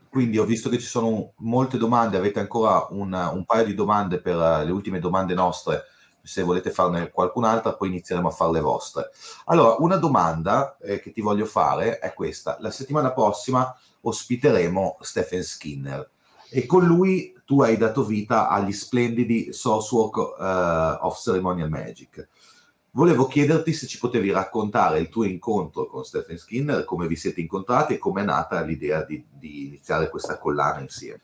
[0.08, 4.20] Quindi ho visto che ci sono molte domande, avete ancora un, un paio di domande
[4.20, 5.84] per uh, le ultime domande nostre,
[6.22, 9.10] se volete farne qualcun'altra poi inizieremo a fare le vostre.
[9.46, 12.58] Allora, una domanda eh, che ti voglio fare è questa.
[12.60, 16.10] La settimana prossima ospiteremo Stephen Skinner
[16.50, 22.28] e con lui tu hai dato vita agli splendidi Source Walk uh, of Ceremonial Magic.
[22.90, 27.40] Volevo chiederti se ci potevi raccontare il tuo incontro con Stephen Skinner, come vi siete
[27.40, 31.20] incontrati e come è nata l'idea di, di iniziare questa collana insieme.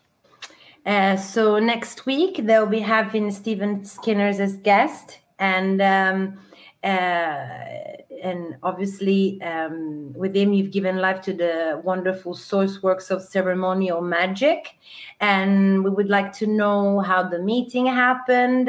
[0.84, 6.38] Uh, so next week they'll be having Stephen Skinner as guest and um,
[6.82, 13.22] uh, and obviously um, with him you've given life to the wonderful source works of
[13.22, 14.76] ceremonial magic.
[15.20, 18.68] And we would like to know how the meeting happened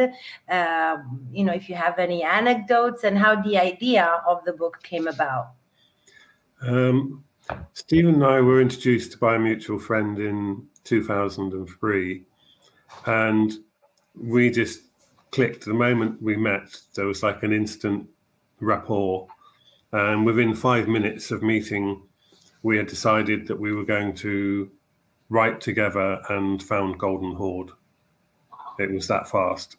[0.50, 0.98] uh,
[1.32, 5.08] you know if you have any anecdotes and how the idea of the book came
[5.08, 5.52] about.
[6.62, 7.24] Um,
[7.74, 12.24] stephen and i were introduced by a mutual friend in 2003
[13.06, 13.54] and
[14.20, 14.82] we just
[15.32, 15.66] clicked.
[15.66, 18.08] The moment we met there was like an instant
[18.60, 19.28] rapport
[19.96, 22.02] and within five minutes of meeting,
[22.64, 24.70] we had decided that we were going to
[25.30, 27.72] write together and found Golden Horde.
[28.78, 29.78] It was that fast.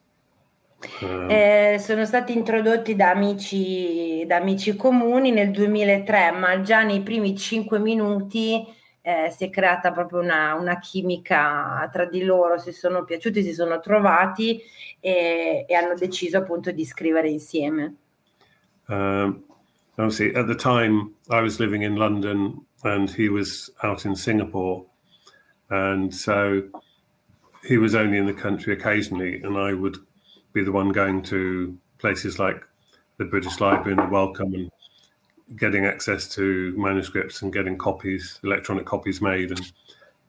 [1.03, 7.03] Um, eh, sono stati introdotti da amici, da amici comuni nel 2003, ma già nei
[7.03, 8.65] primi cinque minuti
[9.03, 13.53] eh, si è creata proprio una, una, chimica tra di loro, si sono piaciuti, si
[13.53, 14.61] sono trovati
[14.99, 17.95] e, e hanno deciso appunto di scrivere insieme.
[18.89, 19.46] Um,
[19.99, 24.87] obviously at the time I was living in London and he was out in Singapore,
[25.71, 26.63] and so
[27.67, 29.99] he was only in the country occasionally, and I would
[30.53, 32.63] be the one going to places like
[33.19, 34.71] the British Library and the Wellcome and
[35.57, 39.73] getting access to manuscripts and getting copies, electronic copies made, and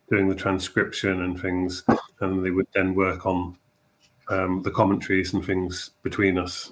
[0.09, 1.83] doing the transcription and things,
[2.21, 3.57] and they would then work on
[4.29, 6.71] um, the commentaries and things between us.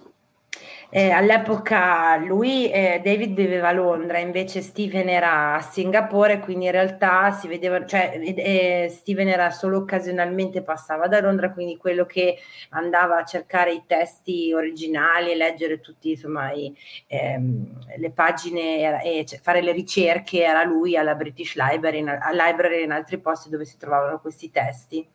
[0.97, 6.71] Eh, all'epoca lui, eh, David viveva a Londra, invece Steven era a Singapore, quindi in
[6.71, 12.37] realtà si vedeva, cioè eh, Steven era solo occasionalmente passava da Londra, quindi quello che
[12.69, 19.39] andava a cercare i testi originali e leggere tutti insomma ehm, le pagine e cioè,
[19.39, 23.65] fare le ricerche era lui alla British Library, in, a Library in altri posti dove
[23.65, 25.05] si trovavano questi testi.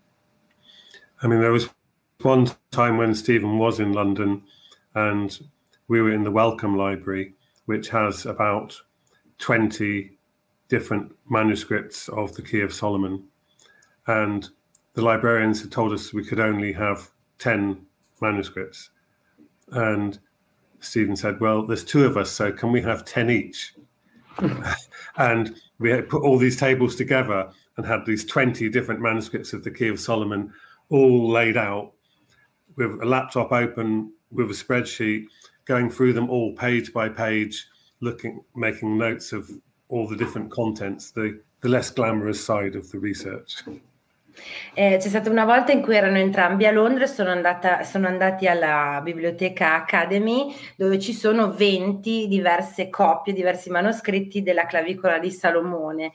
[1.22, 1.74] I mean, there was
[2.22, 4.42] one time when Stephen was in London
[4.92, 5.40] and
[5.90, 7.34] we were in the Welcome Library,
[7.66, 8.80] which has about
[9.40, 10.16] 20
[10.68, 13.24] different manuscripts of the Key of Solomon.
[14.06, 14.48] And
[14.94, 17.10] the librarians had told us we could only have
[17.40, 17.84] 10
[18.20, 18.90] manuscripts.
[19.72, 20.20] And
[20.78, 23.74] Stephen said, Well, there's two of us, so can we have 10 each?
[25.16, 29.72] and we put all these tables together and had these 20 different manuscripts of the
[29.72, 30.52] Key of Solomon
[30.88, 31.94] all laid out
[32.76, 35.26] with a laptop open with a spreadsheet,
[35.70, 37.68] going through them all page by page,
[38.00, 39.48] looking, making notes of
[39.88, 43.62] all the different contents, the, the less glamorous side of the research.
[44.74, 47.34] Eh, c'è stata una volta in cui erano entrambi a Londra e sono,
[47.82, 55.18] sono andati alla biblioteca Academy dove ci sono 20 diverse copie, diversi manoscritti della clavicola
[55.18, 56.12] di Salomone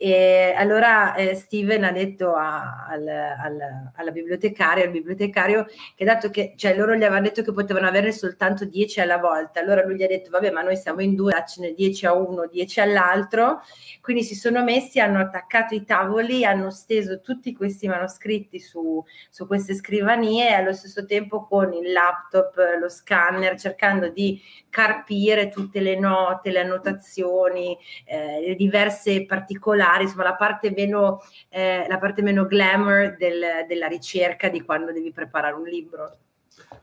[0.00, 6.30] e allora eh, Steven ha detto a, al, al, alla bibliotecaria, al bibliotecario, che dato
[6.30, 9.96] che, cioè loro gli avevano detto che potevano averne soltanto 10 alla volta, allora lui
[9.96, 13.60] gli ha detto, vabbè, ma noi siamo in due, daccene 10 a uno, 10 all'altro,
[14.00, 19.48] quindi si sono messi, hanno attaccato i tavoli, hanno steso tutti questi manoscritti su, su
[19.48, 24.40] queste scrivanie e allo stesso tempo con il laptop, lo scanner, cercando di
[24.70, 31.86] carpire tutte le note, le annotazioni, eh, le diverse particolari, insomma la parte meno, eh,
[31.88, 36.16] la parte meno glamour del, della ricerca di quando devi preparare un libro.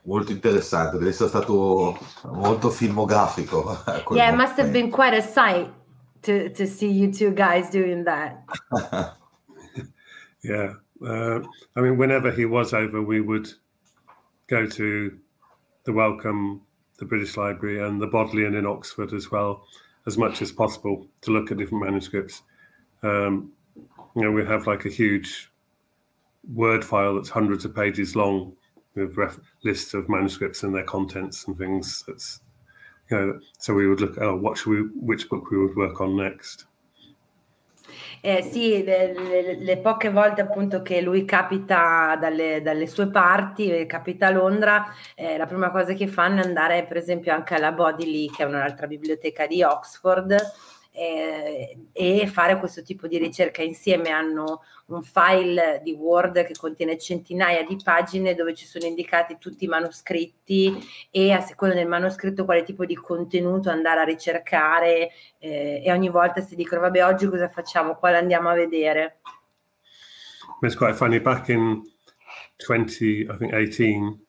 [0.03, 3.77] Molto interessante, deve essere stato molto filmografico.
[4.11, 5.71] Yeah, it must have been quite a sight
[6.21, 8.43] to, to see you two guys doing that.
[10.41, 11.39] yeah, uh,
[11.75, 13.47] I mean, whenever he was over, we would
[14.47, 15.11] go to
[15.85, 16.61] the welcome
[16.97, 19.65] the British Library and the Bodleian in Oxford as well,
[20.07, 22.41] as much as possible to look at different manuscripts.
[23.05, 23.51] Um,
[24.15, 25.51] you know, we have like a huge
[26.53, 28.53] word file that's hundreds of pages long
[28.95, 32.03] with ref- lists of manuscripts and their contents and things.
[32.07, 32.41] That's
[33.09, 34.17] you know, so we would look.
[34.19, 34.79] Oh, what should we?
[34.99, 36.65] Which book we would work on next?
[38.21, 43.71] Eh, sì, le, le, le, poche volte appunto che lui capita dalle, dalle sue parti,
[43.71, 44.83] eh, capita a Londra,
[45.13, 48.47] eh, la prima cosa che fanno è andare per esempio anche alla Bodley, che è
[48.47, 50.35] un'altra biblioteca di Oxford,
[50.95, 54.09] eh, e fare questo tipo di ricerca insieme.
[54.09, 59.65] Hanno un file di Word che contiene centinaia di pagine dove ci sono indicati tutti
[59.65, 60.77] i manoscritti
[61.11, 66.09] e a seconda del manoscritto quale tipo di contenuto andare a ricercare eh, e ogni
[66.09, 69.19] volta si dicono vabbè oggi cosa facciamo, quale andiamo a vedere.
[70.61, 71.83] It's quite funny, back in
[72.65, 74.19] 20, I think 18,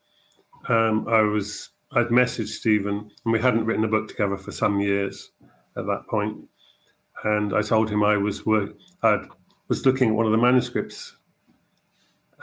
[0.69, 4.81] um, I was, I'd messaged Stephen and we hadn't written a book together for some
[4.81, 5.31] years
[5.77, 6.49] at that point.
[7.27, 8.71] And I told him I was work,
[9.03, 9.19] i
[9.67, 11.17] was looking at one of the manuscripts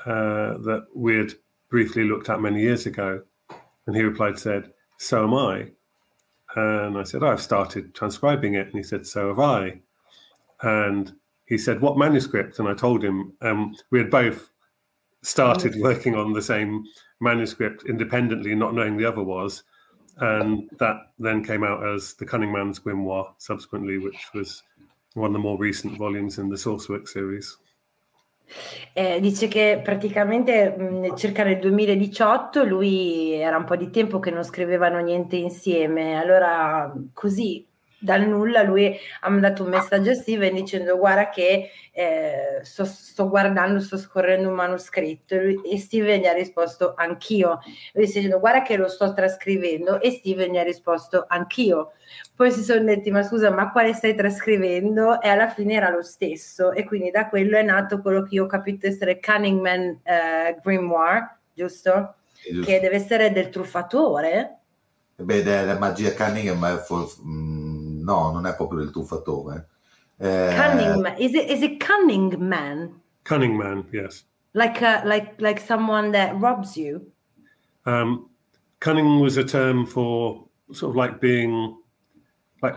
[0.06, 1.32] uh, that we had
[1.70, 3.22] briefly looked at many years ago,
[3.88, 5.72] and he replied, said, "So am I."
[6.56, 9.80] And I said, "I've started transcribing it," and he said, "So have I."
[10.62, 11.14] And
[11.46, 14.52] he said, "What manuscript?" And I told him um, we had both
[15.22, 16.84] started working on the same
[17.22, 19.64] manuscript independently, not knowing the other was
[20.18, 24.64] and that then came out as the Cunning Man's Grimoire subsequently, which was
[25.14, 27.58] one of the more recent volumes in the Sourcework series.
[28.94, 34.32] Eh, dice che praticamente mh, circa nel 2018 lui era un po' di tempo che
[34.32, 37.66] non scrivevano niente insieme, allora così
[38.04, 43.30] dal nulla lui ha mandato un messaggio a Steven dicendo guarda che eh, sto, sto,
[43.30, 47.62] guardando, sto scorrendo un manoscritto e Steven gli ha risposto anch'io.
[47.94, 51.94] Lui sta dicendo guarda che lo sto trascrivendo e Steven gli ha risposto anch'io.
[52.36, 55.22] Poi si sono detti ma scusa ma quale stai trascrivendo?
[55.22, 58.44] E alla fine era lo stesso e quindi da quello è nato quello che io
[58.44, 62.16] ho capito essere Cunningman eh, Grimoire, giusto?
[62.52, 62.66] giusto?
[62.70, 64.58] Che deve essere del truffatore.
[65.16, 67.63] Beh, la magia Cunningham è for, mm,
[68.04, 69.68] no, non è proprio del tuffatore.
[70.20, 71.16] Eh, cunning man.
[71.18, 73.02] Is it, is it cunning man?
[73.24, 74.26] Cunning man, yes.
[74.54, 77.12] Like, a, like, like someone that robs you?
[77.86, 78.30] Um,
[78.80, 81.78] cunning was a term for sort of like being
[82.62, 82.76] like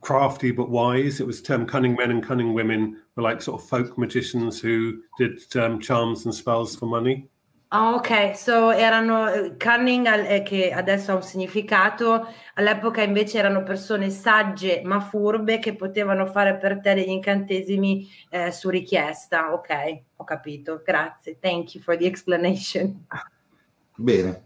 [0.00, 1.20] crafty but wise.
[1.20, 5.02] It was term cunning men and cunning women were like sort of folk magicians who
[5.18, 7.28] did um, charms and spells for money.
[7.68, 13.64] Ah, ok, so erano eh, cunning eh, che adesso ha un significato, all'epoca invece erano
[13.64, 19.52] persone sagge ma furbe che potevano fare per te degli incantesimi eh, su richiesta.
[19.52, 21.38] Ok, ho capito, grazie.
[21.40, 23.04] Thank you for the explanation.
[23.96, 24.44] Bene,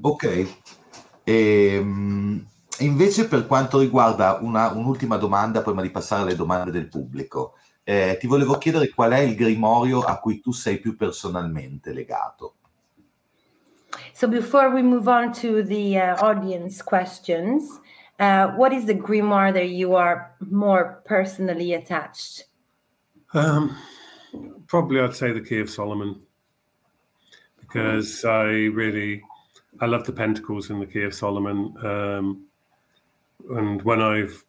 [0.00, 0.24] ok.
[1.22, 2.46] E, ehm,
[2.78, 7.54] invece per quanto riguarda una, un'ultima domanda prima di passare alle domande del pubblico,
[7.88, 12.54] eh, ti volevo chiedere qual è il grimorio a cui tu sei più personalmente legato.
[14.12, 17.80] So before we move on to the uh, audience questions,
[18.18, 22.44] Uh, what is the grimoire that you are more personally attached?
[23.34, 23.76] Um,
[24.66, 26.22] probably I'd say the Key of Solomon
[27.60, 29.22] because I really
[29.80, 32.46] I love the Pentacles in the Key of Solomon, um,
[33.50, 34.42] and when I've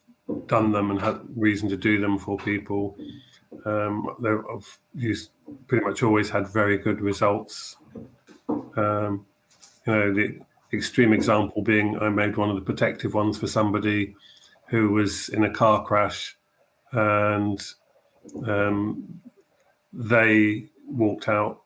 [0.46, 2.96] done them and had reason to do them for people,
[3.66, 5.32] um, I've used
[5.68, 7.78] pretty much always had very good results.
[8.50, 9.26] Um,
[9.86, 10.40] you know, the
[10.74, 14.16] extreme example being I made one of the protective ones for somebody
[14.68, 16.38] who was in a car crash
[16.92, 17.62] and
[18.46, 19.22] um,
[19.94, 21.62] they walked out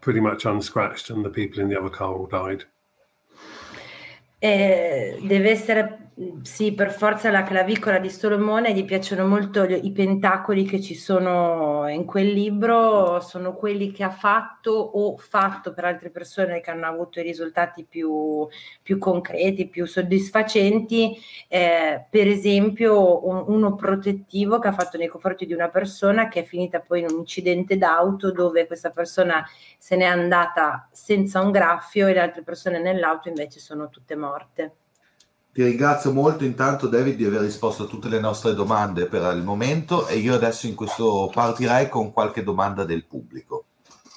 [0.00, 2.64] pretty much unscratched and the people in the other car all died.
[4.40, 6.01] Eh, deve essere
[6.42, 11.88] sì, per forza la clavicola di Solomone, gli piacciono molto i pentacoli che ci sono
[11.88, 16.86] in quel libro, sono quelli che ha fatto o fatto per altre persone che hanno
[16.86, 18.46] avuto i risultati più,
[18.82, 21.16] più concreti, più soddisfacenti,
[21.48, 26.40] eh, per esempio un, uno protettivo che ha fatto nei confronti di una persona che
[26.40, 29.42] è finita poi in un incidente d'auto dove questa persona
[29.78, 34.74] se n'è andata senza un graffio e le altre persone nell'auto invece sono tutte morte.
[35.52, 39.42] Ti ringrazio molto intanto David di aver risposto a tutte le nostre domande per il
[39.42, 43.64] momento e io adesso in questo partirei con qualche domanda del pubblico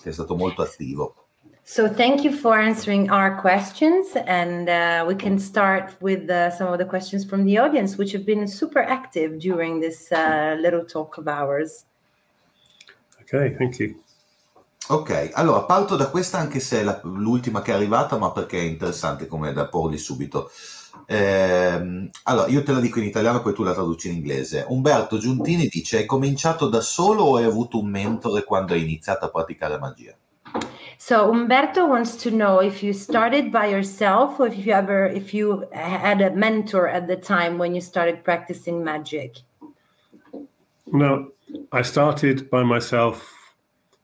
[0.02, 1.26] che è stato molto attivo.
[1.64, 6.72] So thank you for answering our questions and uh, we can start with uh, some
[6.72, 10.86] of the questions from the audience which have been super active during this uh, little
[10.86, 11.84] talk of ours.
[13.20, 13.94] Ok, thank you.
[14.88, 18.60] Ok, allora parto da questa anche se è la, l'ultima che è arrivata ma perché
[18.60, 20.52] è interessante come da porli subito.
[21.06, 24.66] Eh, allora, io te la dico in italiano, poi tu la traduci in inglese.
[24.70, 29.26] Umberto Giuntini dice: Hai cominciato da solo o hai avuto un mentore quando hai iniziato
[29.26, 30.16] a praticare magia?
[30.98, 35.34] So Umberto wants to know if you started by yourself or if you ever if
[35.34, 39.42] you had a mentor at the time when you started practicing magic.
[40.92, 41.32] No,
[41.72, 43.32] I started by myself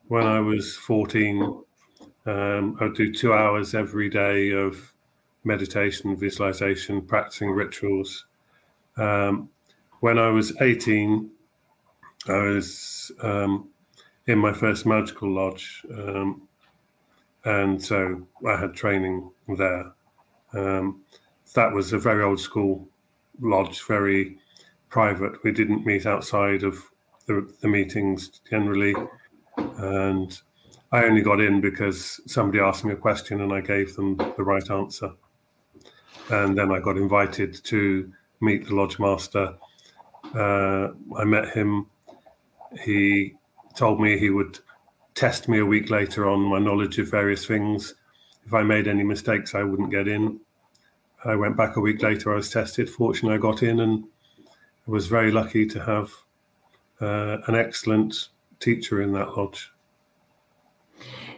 [0.08, 1.64] when I was 14.
[2.26, 4.91] Um, I'd do two hours every day of
[5.44, 8.26] meditation, visualization, practicing rituals.
[8.98, 9.50] Um,
[10.02, 11.30] when I was 18,
[12.28, 13.70] I was um,
[14.28, 16.48] in my first magical lodge, um,
[17.46, 19.94] and so I had training there.
[20.54, 21.02] Um,
[21.56, 22.88] that was a very old school
[23.40, 24.38] lodge, very
[24.90, 25.44] private.
[25.44, 26.84] We didn't meet outside of
[27.26, 28.94] the, the meetings generally,
[29.58, 30.40] and
[30.92, 34.44] I only got in because somebody asked me a question and I gave them the
[34.44, 35.14] right answer
[36.30, 39.56] and then I got invited to meet the lodge master.
[40.34, 41.88] Uh, I met him.
[42.84, 43.36] He
[43.76, 44.60] told me he would
[45.14, 47.96] test me a week later on my knowledge of various things.
[48.46, 50.40] If I made any mistakes, I wouldn't get in.
[51.24, 52.32] I went back a week later.
[52.32, 52.90] I was tested.
[52.90, 54.06] Fortunately, I got in, and
[54.88, 56.12] I was very lucky to have
[57.00, 59.72] uh, an excellent teacher in that lodge.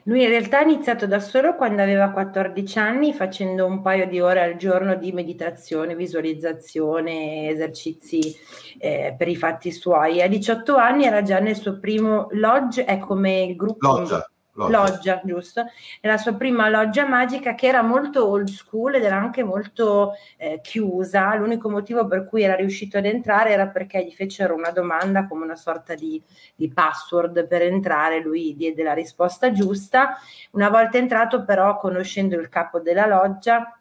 [0.06, 4.20] Lui in realtà ha iniziato da solo quando aveva 14 anni facendo un paio di
[4.20, 8.36] ore al giorno di meditazione, visualizzazione, esercizi
[8.80, 10.22] eh, per i fatti suoi.
[10.22, 13.88] A 18 anni era già nel suo primo lodge, è come il gruppo...
[13.88, 14.28] Loggia.
[14.56, 14.78] Loggia.
[14.78, 15.22] loggia.
[15.24, 15.66] giusto?
[16.00, 20.60] È sua prima loggia magica che era molto old school ed era anche molto eh,
[20.62, 21.34] chiusa.
[21.36, 25.44] L'unico motivo per cui era riuscito ad entrare era perché gli fecero una domanda come
[25.44, 26.22] una sorta di,
[26.56, 28.22] di password per entrare.
[28.22, 30.18] Lui diede la risposta giusta.
[30.52, 33.78] Una volta entrato, però, conoscendo il capo della loggia,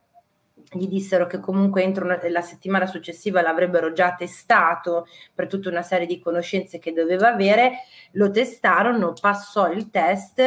[0.72, 5.82] gli dissero che comunque entro una, la settimana successiva l'avrebbero già testato per tutta una
[5.82, 10.40] serie di conoscenze che doveva avere, lo testarono, passò il test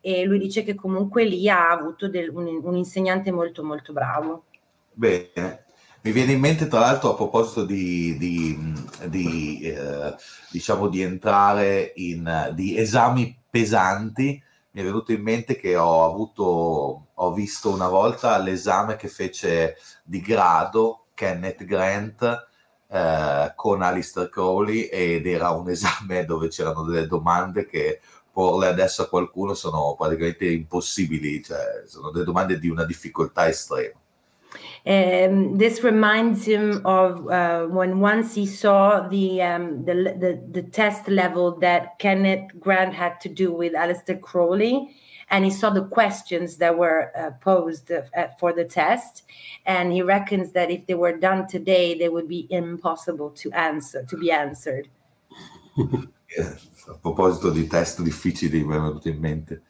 [0.00, 4.44] e lui dice che comunque lì ha avuto del, un, un, insegnante molto molto bravo.
[4.92, 5.64] Bene,
[6.02, 8.56] mi viene in mente tra l'altro a proposito di, di,
[9.08, 10.14] di eh,
[10.50, 14.42] diciamo di entrare in di esami pesanti,
[14.72, 19.76] mi è venuto in mente che ho avuto, ho visto una volta l'esame che fece
[20.04, 22.48] di grado Kenneth Grant
[22.88, 28.00] eh, con Alistair Crowley ed era un esame dove c'erano delle domande che
[28.32, 33.99] porle adesso a qualcuno sono praticamente impossibili, cioè sono delle domande di una difficoltà estrema.
[34.86, 40.62] Um, this reminds him of uh, when once he saw the, um, the, the the
[40.62, 44.96] test level that Kenneth Grant had to do with Alistair Crowley,
[45.28, 48.02] and he saw the questions that were uh, posed uh,
[48.38, 49.24] for the test,
[49.66, 54.02] and he reckons that if they were done today, they would be impossible to answer
[54.04, 54.88] to be answered.
[56.36, 56.70] yes.
[56.88, 59.62] a proposito di test difficili, mi è venuto in mente.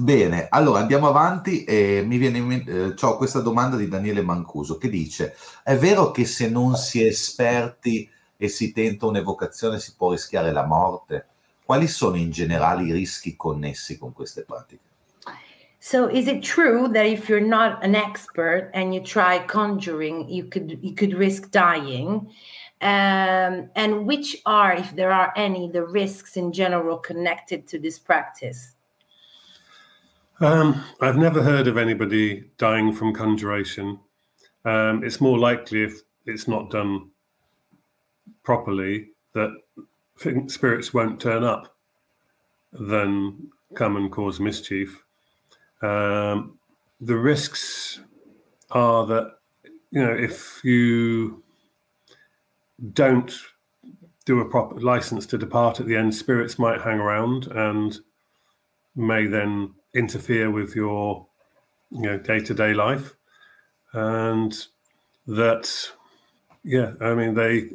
[0.00, 4.22] Bene, allora andiamo avanti e mi viene in mente, eh, ho questa domanda di Daniele
[4.22, 5.34] Mancuso che dice,
[5.64, 10.52] è vero che se non si è esperti e si tenta un'evocazione si può rischiare
[10.52, 11.26] la morte?
[11.64, 14.82] Quali sono in generale i rischi connessi con queste pratiche?
[15.80, 20.48] So is it true that if you're not an expert and you try conjuring, you
[20.48, 22.30] could you could risk dying?
[22.80, 27.98] Um, and which are, if there are any, the risks in general connected to this
[27.98, 28.76] practice?
[30.40, 33.98] Um, I've never heard of anybody dying from conjuration.
[34.64, 37.10] Um, it's more likely if it's not done
[38.44, 39.50] properly that
[40.46, 41.74] spirits won't turn up
[42.72, 45.02] than come and cause mischief.
[45.82, 46.58] Um,
[47.00, 48.00] the risks
[48.70, 49.38] are that
[49.90, 51.42] you know if you
[52.92, 53.32] don't
[54.24, 57.98] do a proper license to depart at the end, spirits might hang around and
[58.94, 61.26] may then interfere with your
[61.90, 63.14] you know day-to-day life.
[63.92, 64.54] And
[65.26, 65.90] that
[66.64, 67.68] yeah i mean they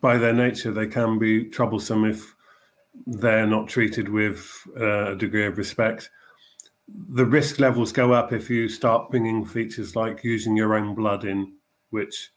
[0.00, 2.34] by their nature they can be troublesome if
[3.06, 6.10] they're not treated with uh, a degree of respect.
[7.08, 11.24] The risk levels go up if you start bringing features like using your own blood
[11.24, 11.54] in
[11.90, 12.30] which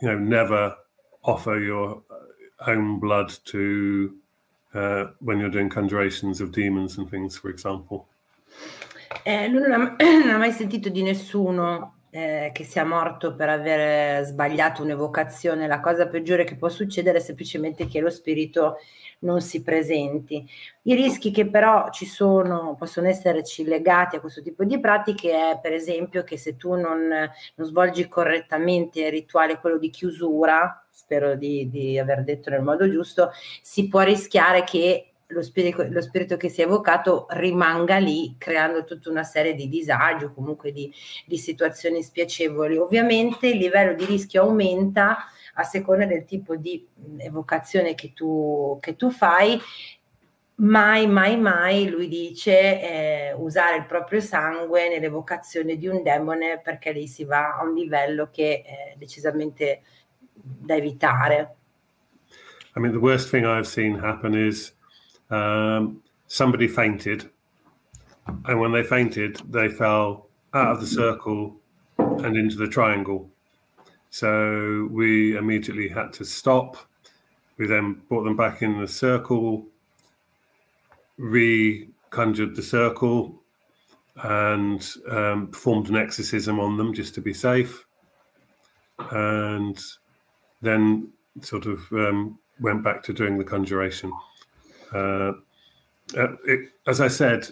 [0.00, 0.76] you know never
[1.22, 2.02] offer your
[2.66, 4.16] own blood to
[4.74, 8.08] uh, when you're doing conjurations of demons and things, for example.
[9.22, 13.48] Eh, lui non ha, non ha, mai sentito di nessuno eh, che sia morto per
[13.48, 15.66] aver sbagliato un'evocazione.
[15.66, 18.76] La cosa peggiore che può succedere è semplicemente che lo spirito
[19.20, 20.46] non si presenti.
[20.82, 25.58] I rischi che però ci sono, possono esserci legati a questo tipo di pratiche è
[25.60, 31.36] per esempio che se tu non, non svolgi correttamente il rituale, quello di chiusura, spero
[31.36, 33.30] di, di aver detto nel modo giusto,
[33.60, 38.84] si può rischiare che lo spirito, lo spirito, che si è evocato rimanga lì creando
[38.84, 40.92] tutta una serie di disagi o comunque di,
[41.26, 42.76] di situazioni spiacevoli.
[42.76, 46.86] Ovviamente il livello di rischio aumenta a seconda del tipo di
[47.18, 49.58] evocazione che tu, che tu fai.
[50.56, 56.92] Mai, mai, mai, lui dice, eh, usare il proprio sangue nell'evocazione di un demone perché
[56.92, 59.82] lì si va a un livello che è decisamente
[60.66, 61.48] da evitare.
[62.76, 64.72] I mean, the worst thing I've seen happen is
[65.30, 67.30] um, somebody fainted,
[68.46, 71.56] and when they fainted, they fell out of the circle
[71.98, 73.30] and into the triangle.
[74.10, 76.76] So we immediately had to stop.
[77.58, 79.66] We then brought them back in the circle,
[81.16, 83.42] re conjured the circle,
[84.22, 87.86] and um, performed an exorcism on them just to be safe.
[89.10, 89.80] And
[90.64, 94.12] then sort of um, went back to doing the conjuration.
[94.92, 95.32] Uh,
[96.16, 97.46] uh, it, as I said,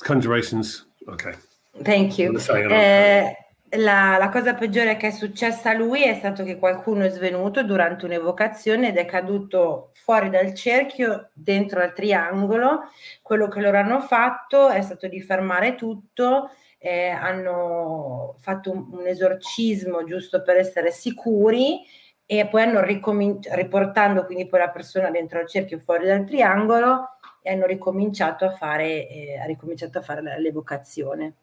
[0.00, 0.84] conjurations.
[1.08, 1.34] Okay.
[1.82, 2.36] Thank you.
[2.36, 3.32] Uh,
[3.76, 7.64] la, la, cosa peggiore che è successa a lui è stato che qualcuno è svenuto
[7.64, 12.90] durante un'evocazione ed è caduto fuori dal cerchio, dentro al triangolo.
[13.22, 19.06] Quello che loro hanno fatto è stato di fermare tutto, eh, hanno fatto un, un,
[19.06, 21.80] esorcismo giusto per essere sicuri
[22.26, 27.18] e poi hanno ricominciato, riportando quindi poi la persona dentro al cerchio fuori dal triangolo
[27.42, 31.34] e hanno ricominciato a fare, eh, ha ricominciato a fare l'evocazione.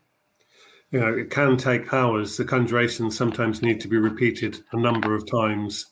[0.91, 2.37] you know, it can take hours.
[2.37, 5.87] The conjurations sometimes need to be repeated a number of times.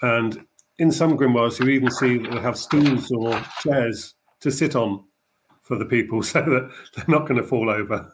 [0.00, 0.46] And
[0.78, 5.04] in some grimoires, you even see that they have stools or chairs to sit on
[5.62, 8.10] for the people so that they're not going to fall over.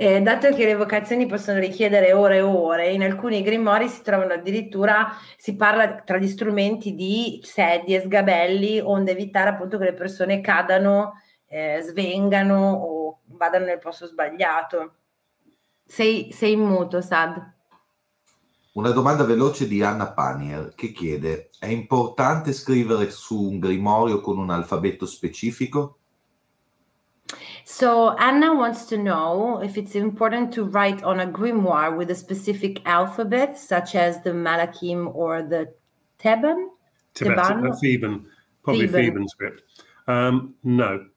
[0.00, 4.32] Eh, dato che le vocazioni possono richiedere ore e ore, in alcuni grimori si trovano
[4.32, 10.40] addirittura, si parla tra gli strumenti di sedie, sgabelli, onde evitare appunto che le persone
[10.40, 11.14] cadano,
[11.48, 14.92] eh, svengano o vadano nel posto sbagliato.
[15.84, 17.54] Sei, sei in muto, Sad.
[18.74, 24.38] Una domanda veloce di Anna Panier che chiede: è importante scrivere su un grimorio con
[24.38, 25.97] un alfabeto specifico?
[27.70, 32.14] So Anna wants to know if it's important to write on a grimoire with a
[32.14, 35.74] specific alphabet, such as the Malachim or the
[36.18, 36.70] Theban.
[37.12, 38.26] Tibetan, Theban,
[38.64, 39.62] probably Theban, Theban script.
[40.06, 41.08] Um, no,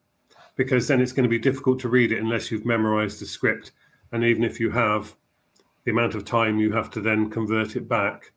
[0.58, 3.72] because then it's going to be difficult to read it unless you've memorized the script.
[4.12, 5.16] And even if you have,
[5.86, 8.34] the amount of time you have to then convert it back.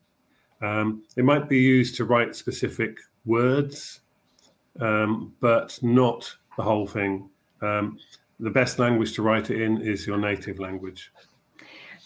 [0.61, 3.99] Um, it might be used to write specific words,
[4.79, 7.29] um, but not the whole thing.
[7.65, 7.97] Um,
[8.37, 11.11] the best language to write it in is your native language.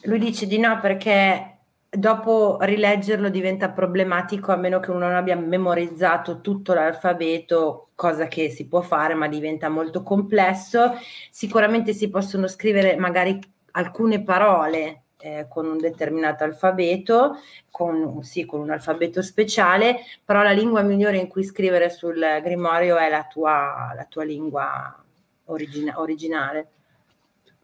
[0.03, 1.57] Lui dice di no perché
[1.89, 8.49] dopo rileggerlo diventa problematico a meno che uno non abbia memorizzato tutto l'alfabeto, cosa che
[8.49, 10.93] si può fare ma diventa molto complesso.
[11.29, 13.39] Sicuramente si possono scrivere magari
[13.71, 20.51] alcune parole eh, con un determinato alfabeto, con, sì, con un alfabeto speciale, però la
[20.51, 25.03] lingua migliore in cui scrivere sul grimorio è la tua, la tua lingua
[25.49, 26.67] origina- originale.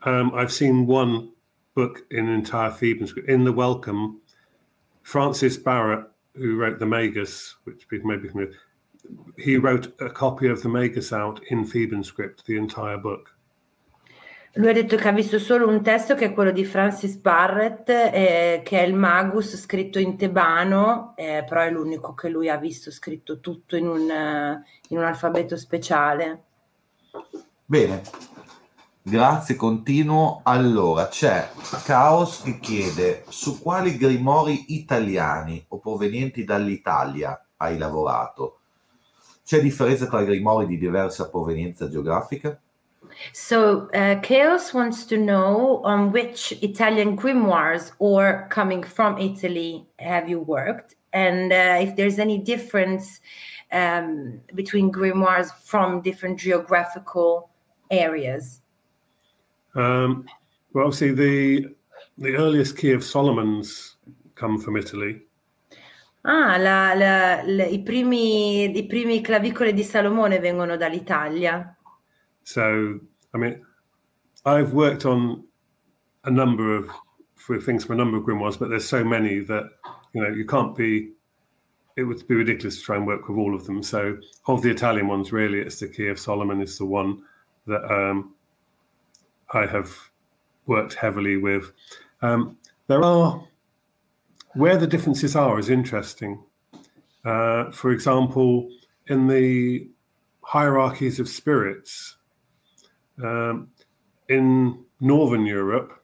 [0.05, 1.33] Um, I've seen one
[1.73, 3.29] book in entire Theban script.
[3.29, 4.21] In the Welcome,
[5.01, 8.53] Francis Barrett, who wrote the Magus, which people may be familiar,
[9.37, 13.31] he wrote a copy of the Magus out in Theban script, the entire book.
[14.57, 17.89] Lui ha detto che ha visto solo un testo che è quello di Francis Barrett,
[17.89, 22.55] eh, che è il Magus scritto in tebano, eh, però è l'unico che lui ha
[22.55, 23.99] visto scritto tutto in un,
[24.87, 26.44] in un alfabeto speciale.
[27.67, 28.03] Bene,
[29.01, 30.41] grazie, continuo.
[30.43, 31.49] Allora, c'è
[31.83, 38.59] Caos che chiede su quali grimori italiani o provenienti dall'Italia hai lavorato?
[39.43, 42.55] C'è differenza tra grimori di diversa provenienza geografica?
[43.31, 50.29] So uh, Chaos wants to know on which Italian grimoires or coming from Italy have
[50.29, 53.21] you worked, and uh, if there's any difference
[53.71, 57.49] um, between grimoires from different geographical
[57.89, 58.61] areas.
[59.75, 60.25] Um,
[60.73, 61.75] well, obviously the
[62.17, 63.97] the earliest key of Solomon's
[64.35, 65.21] come from Italy.
[66.27, 71.77] Ah, la, la, la, i, primi, i primi clavicole di Salomone vengono dall'Italia.
[72.41, 72.99] So,
[73.33, 73.63] I mean,
[74.45, 75.43] I've worked on
[76.23, 76.89] a number of
[77.35, 79.65] for things from a number of grimoires, but there's so many that
[80.13, 81.11] you know you can't be.
[81.95, 83.83] It would be ridiculous to try and work with all of them.
[83.83, 84.17] So,
[84.47, 87.21] of the Italian ones, really, it's the Key of Solomon is the one
[87.67, 88.33] that um,
[89.53, 89.91] I have
[90.65, 91.71] worked heavily with.
[92.21, 93.47] Um, there are
[94.53, 96.43] where the differences are is interesting.
[97.23, 98.69] Uh, for example,
[99.07, 99.87] in the
[100.41, 102.17] hierarchies of spirits,
[103.23, 103.69] um,
[104.29, 106.03] in Northern Europe,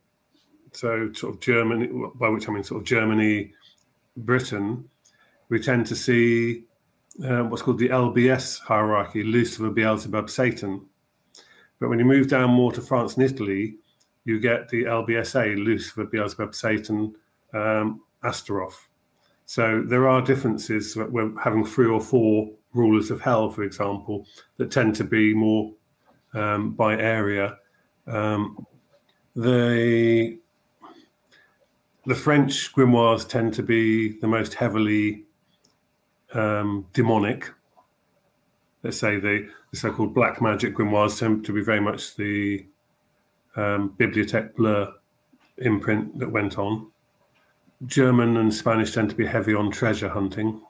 [0.73, 3.53] so sort of Germany, by which I mean sort of Germany,
[4.17, 4.89] Britain,
[5.49, 6.63] we tend to see
[7.23, 10.85] uh, what's called the LBS hierarchy, Lucifer, Beelzebub, Satan.
[11.81, 13.75] But when you move down more to France and Italy,
[14.23, 17.15] you get the LBSA, Lucifer, Beelzebub, Satan,
[17.55, 18.87] um, Astaroth.
[19.47, 20.95] So there are differences.
[20.95, 24.27] We're having three or four rulers of hell, for example,
[24.57, 25.73] that tend to be more
[26.35, 27.57] um, by area.
[28.05, 28.65] Um,
[29.35, 30.37] the
[32.05, 35.23] the French grimoires tend to be the most heavily
[36.33, 37.49] um, demonic.
[38.83, 42.65] Let's say the, the, so-called black magic grimoires tend to be very much the
[43.55, 44.93] um, Bibliothèque Bleu
[45.57, 46.87] imprint that went on.
[47.85, 50.61] German and Spanish tend to be heavy on treasure hunting.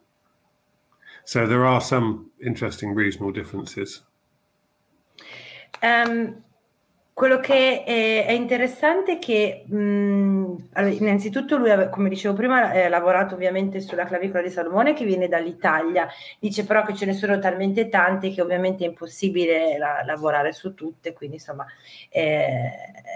[1.25, 4.01] So there are some interesting regional differences.
[5.83, 6.43] Um,
[7.13, 10.40] quello che è, è, interessante è che mh,
[10.73, 15.27] allora, innanzitutto lui, come dicevo prima, ha lavorato ovviamente sulla clavicola di Salomone che viene
[15.27, 16.07] dall'Italia,
[16.39, 20.73] dice però che ce ne sono talmente tante che ovviamente è impossibile la, lavorare su
[20.73, 21.65] tutte, quindi insomma
[22.09, 22.71] eh,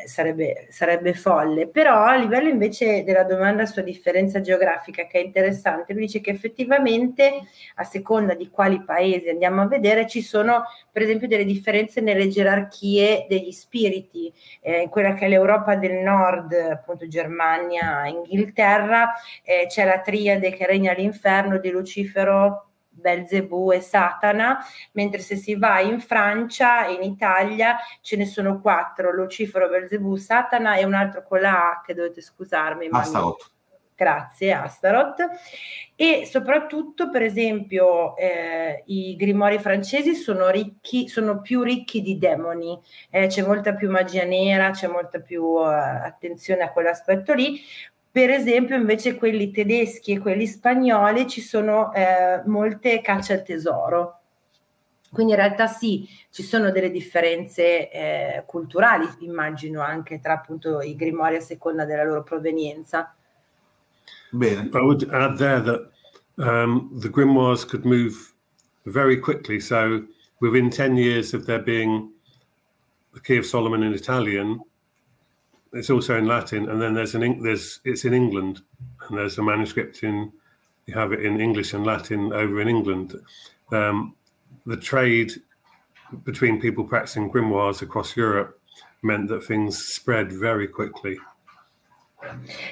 [0.06, 1.68] sarebbe, sarebbe, folle.
[1.68, 6.32] Però a livello invece della domanda sulla differenza geografica che è interessante, lui dice che
[6.32, 7.42] effettivamente
[7.76, 10.64] a seconda di quali paesi andiamo a vedere ci sono
[10.96, 15.96] per esempio delle differenze nelle gerarchie degli spiriti, eh, in quella che è l'Europa del
[15.96, 19.12] Nord, appunto Germania, Inghilterra,
[19.44, 24.60] eh, c'è la triade che regna all'inferno di Lucifero, Belzebù e Satana,
[24.94, 30.16] mentre se si va in Francia e in Italia ce ne sono quattro, Lucifero, Belzebù,
[30.16, 32.88] Satana e un altro con la A che dovete scusarmi.
[32.90, 33.55] Astaroth.
[33.98, 35.24] Grazie Astaroth.
[35.96, 42.78] E soprattutto, per esempio, eh, i grimori francesi sono, ricchi, sono più ricchi di demoni,
[43.10, 47.62] eh, c'è molta più magia nera, c'è molta più uh, attenzione a quell'aspetto lì,
[48.12, 54.20] per esempio, invece, quelli tedeschi e quelli spagnoli ci sono eh, molte cacce al tesoro.
[55.12, 60.96] Quindi in realtà sì, ci sono delle differenze eh, culturali, immagino, anche tra appunto i
[60.96, 63.15] grimori a seconda della loro provenienza.
[64.40, 64.70] Bene.
[64.74, 65.92] I would add there that
[66.38, 68.34] um, the grimoires could move
[68.86, 69.60] very quickly.
[69.60, 70.06] So
[70.40, 72.12] within 10 years of there being
[73.14, 74.62] the Key of Solomon in Italian,
[75.74, 78.62] it's also in Latin, and then there's an ink there's it's in England,
[79.02, 80.32] and there's a manuscript in
[80.86, 83.16] you have it in English and Latin over in England.
[83.72, 84.16] Um,
[84.66, 85.34] the trade
[86.24, 88.60] between people practicing grimoires across Europe
[89.02, 91.18] meant that things spread very quickly.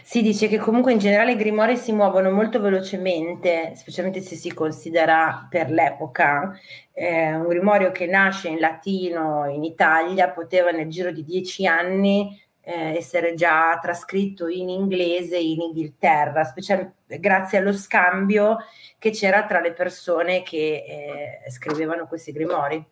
[0.04, 4.54] Si dice che comunque in generale i grimoire si muovono molto velocemente, specialmente se si
[4.54, 6.58] considera per l'epoca.
[6.94, 12.40] Eh, un grimorio che nasce in latino in Italia poteva nel giro di dieci anni
[12.66, 18.58] eh, essere già trascritto in inglese in Inghilterra, specialmente grazie allo scambio
[18.98, 22.84] che c'era tra le persone che eh, scrivevano questi grimori.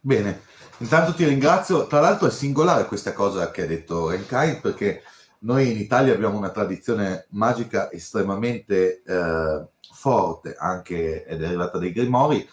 [0.00, 0.40] Bene,
[0.78, 1.88] intanto ti ringrazio.
[1.88, 5.02] Tra l'altro è singolare questa cosa che ha detto Renkai perché
[5.40, 12.46] noi in Italia abbiamo una tradizione magica estremamente eh, forte, anche è derivata dai grimori,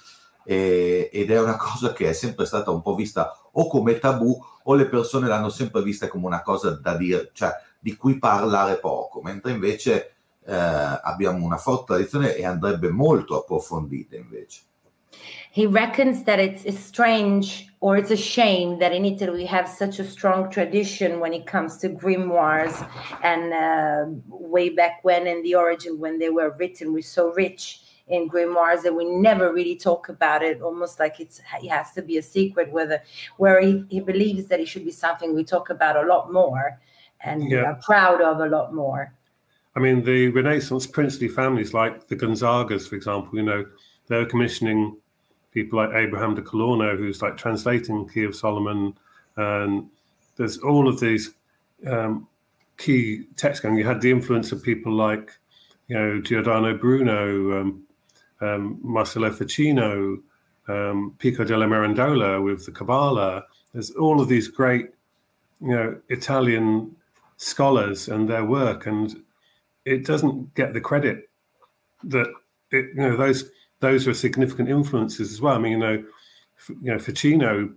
[0.45, 4.37] e, ed è una cosa che è sempre stata un po' vista o come tabù
[4.63, 8.77] o le persone l'hanno sempre vista come una cosa da dire, cioè di cui parlare
[8.77, 10.13] poco, mentre invece
[10.45, 14.61] eh, abbiamo una forte tradizione e andrebbe molto approfondita invece.
[15.53, 19.69] He reckons that it's, it's strange or it's a shame that in Italy we have
[19.69, 22.75] such a strong tradition when it comes to grimoires
[23.23, 27.83] and uh, way back when in the origin when they were written we're so rich
[28.07, 32.01] in grimoires that we never really talk about it, almost like it's it has to
[32.01, 32.71] be a secret.
[32.71, 33.03] Whether
[33.37, 36.79] where he, he believes that it should be something we talk about a lot more
[37.21, 37.63] and yeah.
[37.63, 39.13] are proud of a lot more.
[39.75, 43.65] I mean, the Renaissance princely families, like the Gonzagas, for example, you know,
[44.07, 44.97] they're commissioning
[45.53, 48.97] people like Abraham de Colorno, who's like translating Key of Solomon,
[49.35, 49.89] and
[50.35, 51.31] there's all of these
[51.87, 52.27] um,
[52.77, 53.77] key texts going.
[53.77, 55.31] You had the influence of people like,
[55.87, 57.83] you know, Giordano Bruno, um,
[58.41, 60.17] um, Marcelo Ficino,
[60.67, 63.45] um, Pico della Mirandola with the Kabbalah.
[63.73, 64.89] There's all of these great,
[65.61, 66.95] you know, Italian
[67.37, 69.23] scholars and their work, and
[69.85, 71.29] it doesn't get the credit
[72.03, 72.27] that
[72.71, 73.49] it, you know those
[73.83, 75.55] those are significant influences as well.
[75.55, 76.03] I mean, you know,
[76.69, 77.69] you know, Ficino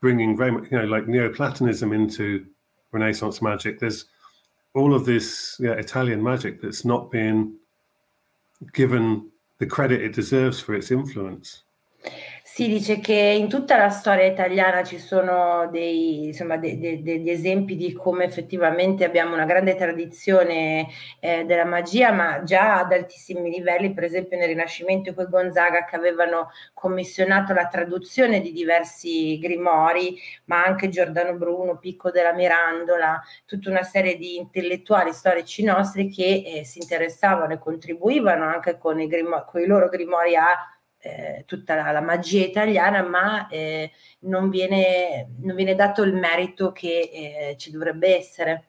[0.00, 2.44] bringing very much, you know, like Neoplatonism into
[2.90, 3.78] Renaissance magic.
[3.78, 4.06] There's
[4.74, 7.56] all of this Italian magic that's not been
[8.72, 11.62] given the credit it deserves for its influence.
[12.56, 17.28] Si dice che in tutta la storia italiana ci sono dei, insomma, de, de, degli
[17.28, 20.88] esempi di come effettivamente abbiamo una grande tradizione
[21.20, 25.96] eh, della magia, ma già ad altissimi livelli, per esempio nel Rinascimento con Gonzaga che
[25.96, 33.68] avevano commissionato la traduzione di diversi grimori, ma anche Giordano Bruno, Picco della Mirandola, tutta
[33.68, 39.08] una serie di intellettuali storici nostri che eh, si interessavano e contribuivano anche con i,
[39.08, 40.70] grimo- con i loro grimori a
[41.06, 46.72] eh, tutta la, la, magia italiana, ma eh, non, viene, non, viene, dato il merito
[46.72, 48.64] che eh, ci dovrebbe essere.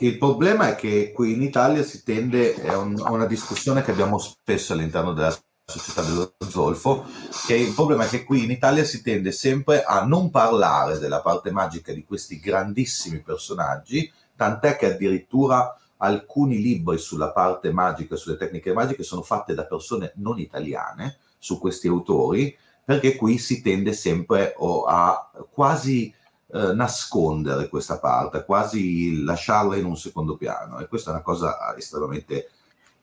[0.00, 4.18] Il problema è che qui in Italia si tende a un, una discussione che abbiamo
[4.18, 5.34] spesso all'interno della
[5.64, 7.04] società dello zolfo,
[7.46, 11.20] che il problema è che qui in Italia si tende sempre a non parlare della
[11.20, 18.36] parte magica di questi grandissimi personaggi, tant'è che addirittura alcuni libri sulla parte magica, sulle
[18.36, 23.92] tecniche magiche sono fatte da persone non italiane, su questi autori, perché qui si tende
[23.92, 24.54] sempre
[24.86, 26.12] a quasi
[26.50, 30.78] eh, nascondere questa parte, quasi lasciarla in un secondo piano.
[30.78, 32.50] E questa è una cosa estremamente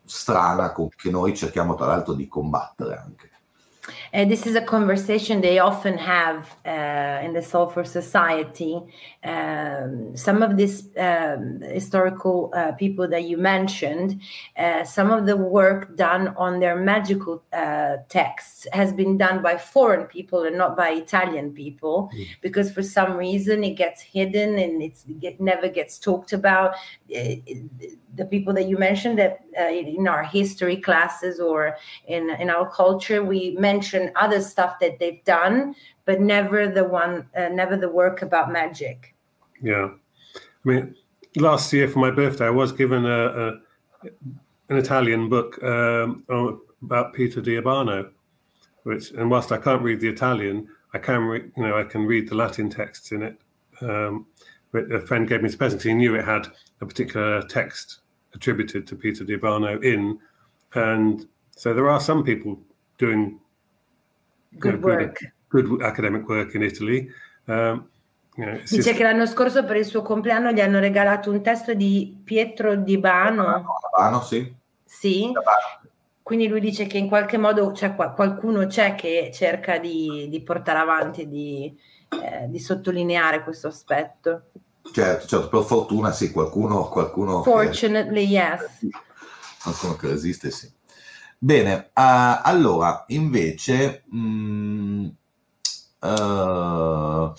[0.03, 3.29] strana che noi cerchiamo tra l'altro di combattere anche.
[4.13, 8.81] Uh, this is a conversation they often have uh, in the Sulfur Society.
[9.23, 14.21] Um, some of these um, historical uh, people that you mentioned,
[14.57, 19.57] uh, some of the work done on their magical uh, texts has been done by
[19.57, 22.27] foreign people and not by Italian people, mm.
[22.41, 26.75] because for some reason it gets hidden and it never gets talked about.
[27.15, 27.35] Uh,
[28.15, 31.75] the people that you mentioned that in our history classes or
[32.07, 33.74] in in our culture, we mention
[34.15, 35.75] other stuff that they've done,
[36.05, 39.15] but never the one, uh, never the work about magic.
[39.61, 39.89] Yeah,
[40.33, 40.95] I mean,
[41.35, 43.59] last year for my birthday, I was given a, a
[44.69, 46.23] an Italian book um,
[46.81, 48.09] about Peter Di Urbano,
[48.83, 52.29] which, and whilst I can't read the Italian, I can, you know, I can read
[52.29, 53.37] the Latin texts in it.
[53.81, 54.27] Um,
[54.71, 55.83] but a friend gave me this present.
[55.83, 56.47] He knew it had
[56.81, 57.99] a particular text
[58.33, 60.19] attributed to Peter Di Urbano in,
[60.73, 62.59] and so there are some people
[62.97, 63.39] doing
[64.57, 65.33] good work.
[65.49, 67.09] Good, academic work in Italy.
[67.45, 67.87] Um,
[68.35, 71.73] you know, Dice che l'anno scorso per il suo compleanno gli hanno regalato un testo
[71.73, 73.65] di Pietro Di Bano.
[73.95, 74.53] Bano, sì.
[74.83, 75.31] Sì.
[76.21, 80.79] Quindi lui dice che in qualche modo c'è qualcuno c'è che cerca di, di portare
[80.79, 81.71] avanti, di,
[82.09, 84.45] eh, di, sottolineare questo aspetto.
[84.91, 86.89] Certo, certo, per fortuna sì, qualcuno...
[86.89, 88.87] qualcuno Fortunately, che, yes.
[89.61, 90.71] Qualcuno che resiste, sì.
[91.45, 95.05] Bene, uh, allora, invece, mh, mm,
[95.99, 97.33] uh,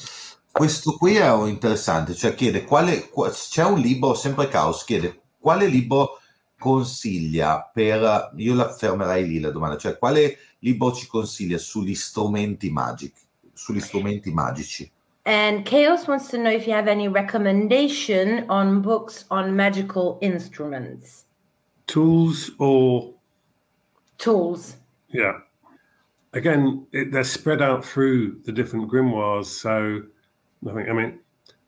[0.53, 3.11] questo qui è interessante, cioè chiede quale,
[3.51, 6.20] c'è un libro, sempre Caos, chiede quale libro
[6.57, 12.70] consiglia per, io la fermerei lì la domanda, cioè quale libro ci consiglia sugli strumenti
[12.70, 13.12] magici,
[13.55, 14.89] sugli strumenti magici?
[15.24, 21.24] And Chaos wants to know if you have any recommendation on books on magical instruments.
[21.87, 23.15] Tools or
[24.18, 24.76] tools.
[25.09, 25.38] Yeah.
[26.32, 29.47] Again, it, they're spread out through the different grimoires.
[29.47, 30.02] So,
[30.68, 31.18] I think, I mean,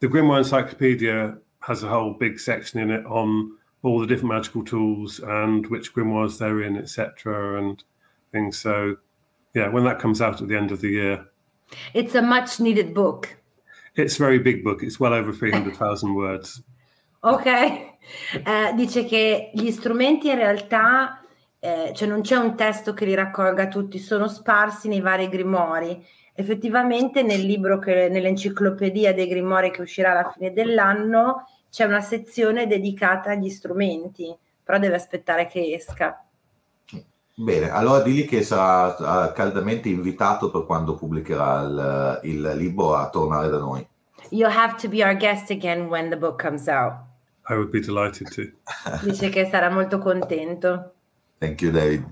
[0.00, 4.64] the Grimoire Encyclopedia has a whole big section in it on all the different magical
[4.64, 7.82] tools and which grimoires they're in, etc., and
[8.32, 8.58] things.
[8.58, 8.96] So,
[9.54, 11.26] yeah, when that comes out at the end of the year,
[11.94, 13.36] it's a much needed book.
[13.94, 14.82] It's a very big book.
[14.82, 16.62] It's well over 300,000 words.
[17.20, 17.46] Ok,
[18.46, 21.20] eh, dice che gli strumenti in realtà,
[21.60, 26.04] eh, cioè non c'è un testo che li raccolga tutti, sono sparsi nei vari grimori.
[26.32, 32.66] Effettivamente nel libro, che, nell'enciclopedia dei grimori che uscirà alla fine dell'anno, c'è una sezione
[32.66, 36.22] dedicata agli strumenti, però deve aspettare che esca.
[37.34, 43.48] Bene, allora digli che sarà caldamente invitato per quando pubblicherà il, il libro a tornare
[43.48, 43.86] da noi.
[44.30, 46.94] You'll have to be our guest again when the book comes out.
[47.48, 48.42] I would be delighted to.
[49.04, 50.94] Dice che sarà molto contento.
[51.38, 52.04] Thank you, David.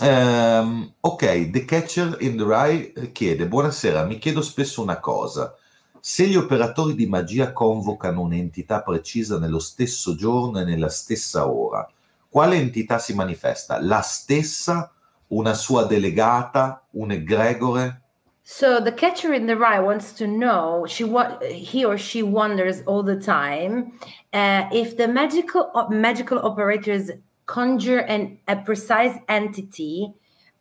[0.00, 5.54] Um, ok, The Catcher in the Rye chiede: Buonasera, mi chiedo spesso una cosa.
[6.00, 11.86] Se gli operatori di magia convocano un'entità precisa nello stesso giorno e nella stessa ora,
[12.30, 13.78] quale entità si manifesta?
[13.80, 14.90] La stessa,
[15.28, 18.00] una sua delegata, un egregore?
[18.42, 20.86] So the catcher in the rye wants to know.
[20.86, 21.04] She
[21.52, 23.92] he or she wonders all the time
[24.32, 27.10] uh, if the magical magical operators
[27.50, 30.14] conjure an, a precise entity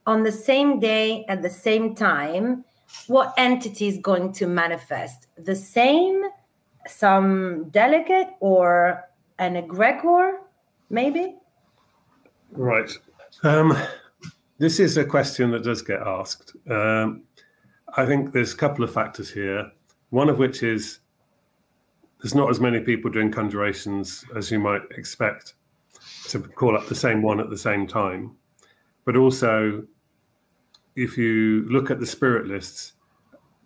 [0.07, 2.65] on the same day at the same time
[3.05, 5.27] what entity is going to manifest?
[5.37, 6.23] The same,
[6.87, 9.03] some delegate, or
[9.37, 10.37] an egregore,
[10.89, 11.35] maybe?
[12.51, 12.91] Right.
[13.43, 13.77] Um,
[14.57, 16.55] this is a question that does get asked.
[16.67, 17.21] Um,
[17.95, 19.71] I think there's a couple of factors here.
[20.09, 21.01] One of which is
[22.19, 25.53] there's not as many people doing conjurations as you might expect
[26.29, 28.35] to call up the same one at the same time.
[29.05, 29.83] But also,
[30.95, 32.93] if you look at the spirit lists,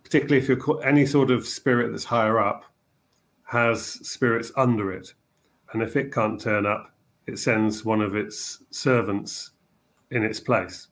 [0.02, 2.64] particularly if you're any sort of spirit that's higher up
[3.44, 5.14] has spirits under it,
[5.72, 6.94] and if it can't turn up,
[7.26, 9.50] it sends one of its servants
[10.10, 10.88] in its place.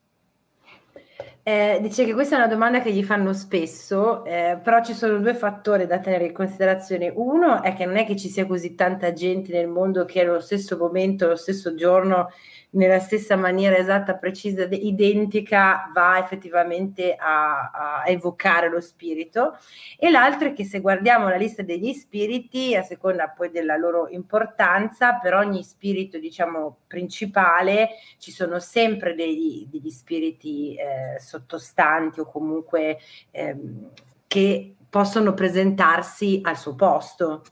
[1.44, 5.19] Eh, dice che questa è una domanda che gli fanno spesso, eh, però ci sono
[5.19, 7.12] due fattori da tenere in considerazione.
[7.12, 10.39] Uno è che non è che ci sia così tanta gente nel mondo che allo
[10.39, 12.28] stesso momento, allo stesso giorno
[12.73, 19.56] nella stessa maniera esatta, precisa, identica, va effettivamente a, a, evocare lo spirito.
[19.98, 24.09] E l'altro è che se guardiamo la lista degli spiriti, a seconda poi della loro
[24.09, 32.26] importanza, per ogni spirito, diciamo, principale ci sono sempre degli, degli spiriti eh, sottostanti o
[32.26, 32.98] comunque
[33.30, 33.90] ehm,
[34.26, 37.42] che possono presentarsi al suo posto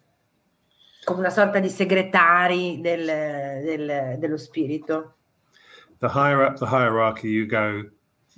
[1.04, 5.14] come una sorta di segretari del, del, dello spirito.
[5.98, 7.88] The higher up the hierarchy you go,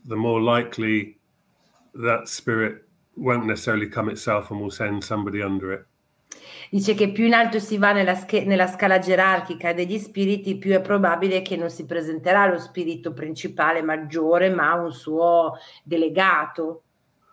[0.07, 1.19] the more likely
[1.95, 2.85] that spirit
[3.17, 5.87] won't necessarily come itself and will send somebody under it.
[6.73, 10.73] Dice che più in alto si va nella, sch- nella, scala gerarchica degli spiriti, più
[10.73, 16.85] è probabile che non si presenterà lo spirito principale maggiore, ma un suo delegato.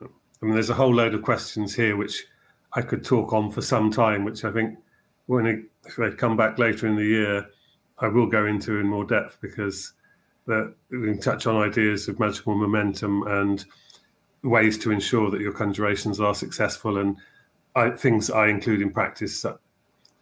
[0.02, 0.08] I
[0.42, 2.28] mean, there's a whole load of questions here which
[2.76, 4.78] I could talk on for some time, which I think
[5.28, 7.50] when it, if they come back later in the year,
[8.00, 9.94] I will go into in more depth because
[10.48, 13.64] that we can touch on ideas of magical momentum and
[14.44, 17.16] ways to ensure that your conjurations are successful and
[17.76, 19.60] I, things I include in practice that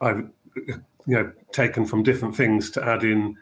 [0.02, 0.30] I've
[0.66, 3.38] you know taken from different things to add in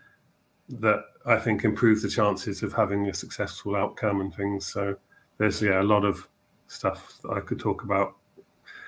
[0.69, 4.65] that I think improve the chances of having a successful outcome and things.
[4.65, 4.95] So
[5.37, 6.27] there's yeah a lot of
[6.67, 8.15] stuff that I could talk about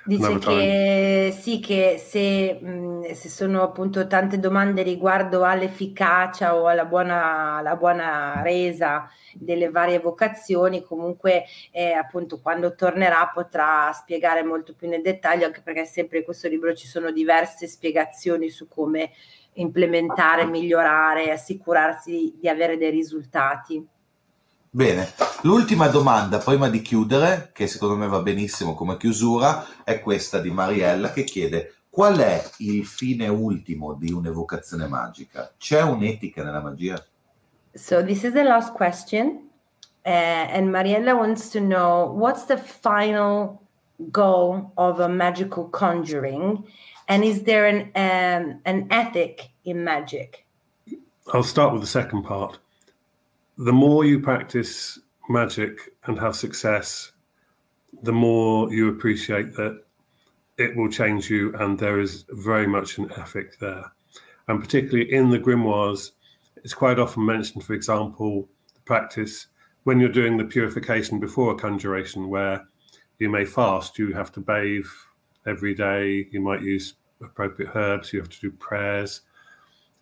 [0.07, 6.85] Dice che sì, che se, mh, se, sono appunto tante domande riguardo all'efficacia o alla
[6.85, 14.73] buona, alla buona resa delle varie vocazioni, comunque eh, appunto quando tornerà potrà spiegare molto
[14.73, 19.11] più nel dettaglio, anche perché sempre in questo libro ci sono diverse spiegazioni su come
[19.53, 23.85] implementare, migliorare, assicurarsi di avere dei risultati.
[24.77, 30.37] Bene, l'ultima domanda prima di chiudere, che secondo me va benissimo come chiusura, è questa
[30.37, 35.51] di Mariella che chiede qual è il fine ultimo di un'evocazione magica?
[35.57, 37.03] C'è un'etica nella magia?
[37.73, 39.49] So this is the last question
[40.05, 40.09] uh,
[40.53, 43.59] and Mariella wants to know what's the final
[44.11, 46.63] goal of a magical conjuring?
[47.07, 50.45] And is there an um, an ethic in magic?
[51.33, 52.59] I'll start with the second part.
[53.59, 57.11] The more you practice magic and have success,
[58.03, 59.81] the more you appreciate that
[60.59, 63.91] it will change you, and there is very much an ethic there.
[64.47, 66.11] And particularly in the grimoires,
[66.57, 69.47] it's quite often mentioned, for example, the practice
[69.85, 72.63] when you're doing the purification before a conjuration, where
[73.17, 74.85] you may fast, you have to bathe
[75.47, 79.21] every day, you might use appropriate herbs, you have to do prayers,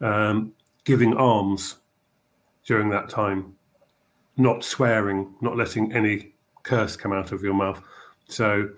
[0.02, 0.52] um,
[0.84, 1.78] giving alms
[2.66, 3.54] during that time,
[4.38, 6.34] not swearing, not letting any
[6.64, 7.82] curse come out of your mouth.
[8.28, 8.70] So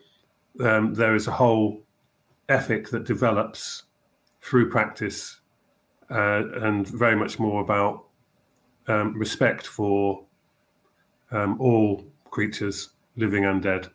[0.60, 1.84] um, there is a whole
[2.50, 3.84] ethic that develops
[4.42, 5.40] through practice
[6.10, 8.06] uh, and very much more about
[8.88, 10.24] um, respect for
[11.32, 13.90] um, all creatures, living and dead.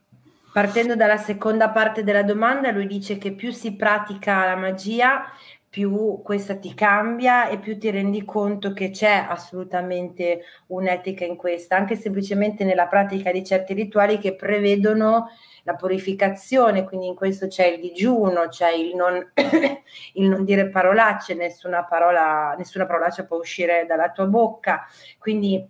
[0.52, 5.24] Partendo dalla seconda parte della domanda, lui dice che più si pratica la magia,
[5.72, 11.76] più questa ti cambia e più ti rendi conto che c'è assolutamente un'etica in questa,
[11.76, 15.30] anche semplicemente nella pratica di certi rituali che prevedono
[15.62, 19.32] la purificazione, quindi in questo c'è il digiuno, c'è il non,
[20.12, 24.86] il non dire parolacce, nessuna, parola, nessuna parolaccia può uscire dalla tua bocca,
[25.16, 25.66] quindi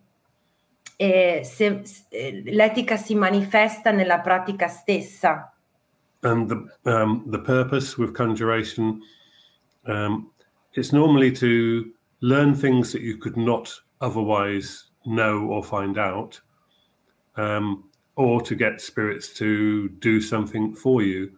[0.97, 5.55] eh, se, eh, l'etica si manifesta nella pratica stessa.
[6.23, 9.01] And the, um, the purpose with conjuration,
[9.86, 10.30] um,
[10.74, 16.40] it's normally to learn things that you could not otherwise know or find out.
[17.36, 17.84] Um,
[18.16, 21.32] or to get spirits to do something for you.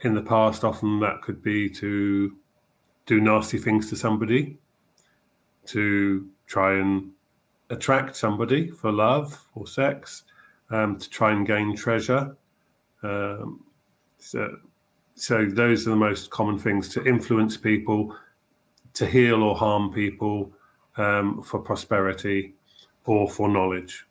[0.00, 2.36] In the past, often that could be to
[3.06, 4.58] do nasty things to somebody,
[5.66, 7.10] to try and
[7.70, 10.24] attract somebody for love or sex,
[10.70, 12.36] um, to try and gain treasure.
[13.02, 13.64] Um,
[14.18, 14.58] so,
[15.16, 18.14] so those are the most common things to influence people,
[18.94, 20.52] to heal or harm people
[20.96, 22.54] um, for prosperity
[23.04, 24.06] or for knowledge.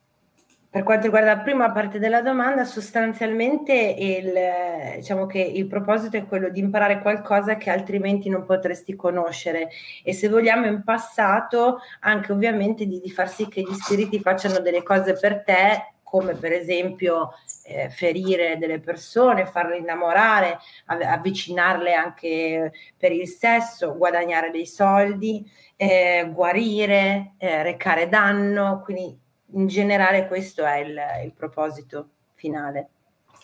[0.68, 6.26] Per quanto riguarda la prima parte della domanda, sostanzialmente il, diciamo che il proposito è
[6.26, 9.70] quello di imparare qualcosa che altrimenti non potresti conoscere
[10.04, 14.58] e se vogliamo in passato anche ovviamente di, di far sì che gli spiriti facciano
[14.58, 17.32] delle cose per te come per esempio
[17.64, 25.44] eh, ferire delle persone, farle innamorare, av- avvicinarle anche per il sesso, guadagnare dei soldi,
[25.74, 29.18] eh, guarire, eh, recare danno, quindi
[29.54, 32.88] in generale questo è il, il proposito finale.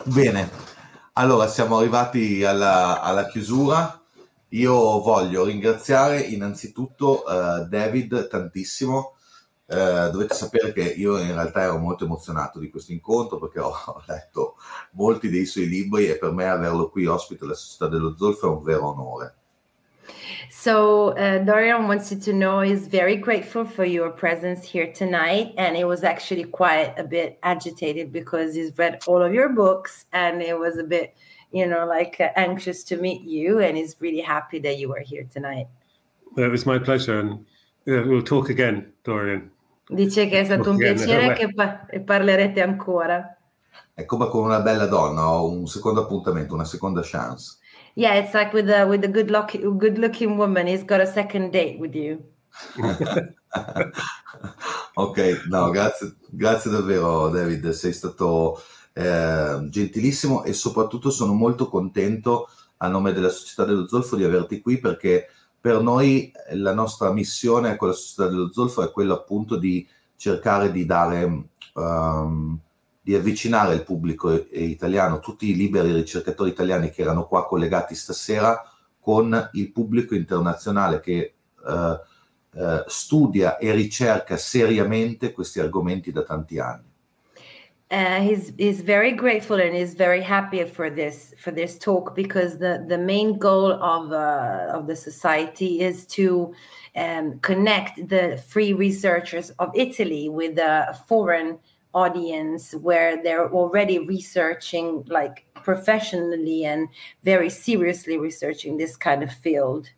[0.05, 0.49] Bene,
[1.15, 4.01] allora siamo arrivati alla, alla chiusura.
[4.51, 9.17] Io voglio ringraziare innanzitutto uh, David tantissimo.
[9.73, 13.73] Uh, dovete sapere che io in realtà ero molto emozionato di questo incontro perché ho,
[13.87, 14.57] ho letto
[14.93, 18.57] molti dei suoi libri e per me averlo qui ospite alla Società dello Zolfo è
[18.57, 19.35] un vero onore.
[20.51, 25.55] So uh, Dorian wants you to know he's very grateful for your presence here tonight,
[25.57, 30.05] and he was actually quite a bit agitated because he's read all of your books,
[30.13, 31.17] and it was a bit,
[31.53, 35.01] you know, like uh, anxious to meet you, and he's really happy that you were
[35.01, 35.69] here tonight.
[36.37, 37.47] It was my pleasure, and
[37.87, 39.51] yeah, we'll talk again, Dorian.
[39.93, 43.37] Dice che è stato un piacere che pa- e parlerete ancora.
[43.95, 47.59] È come con una bella donna, ho un secondo appuntamento, una seconda chance.
[47.95, 51.07] Yeah, it's like with a with a good luck good looking woman, he's got a
[51.07, 52.19] second date with you.
[54.95, 58.63] ok, no, grazie, grazie davvero David, sei stato
[58.95, 62.49] eh, gentilissimo e soprattutto sono molto contento
[62.79, 65.29] a nome della Società dello Zolfo di averti qui perché
[65.63, 70.73] per noi la nostra missione con la Società dello Zolfo è quella appunto di cercare
[70.73, 71.45] di dare
[71.75, 72.59] um,
[73.01, 78.63] di avvicinare il pubblico italiano, tutti i liberi ricercatori italiani che erano qua collegati stasera,
[79.01, 81.35] con il pubblico internazionale che
[81.67, 82.01] eh,
[82.55, 86.92] eh, studia e ricerca seriamente questi argomenti da tanti anni.
[87.93, 92.57] Uh, he's he's very grateful and is very happy for this for this talk because
[92.57, 96.55] the the main goal of uh, of the society is to
[96.97, 101.59] um, connect the free researchers of Italy with a foreign
[101.93, 106.89] audience where they're already researching like professionally and
[107.25, 109.91] very seriously researching this kind of field.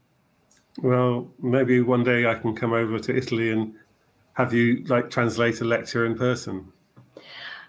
[0.82, 3.74] Well maybe one day i can come over to italy and
[4.32, 6.72] have you like translate a lecture in person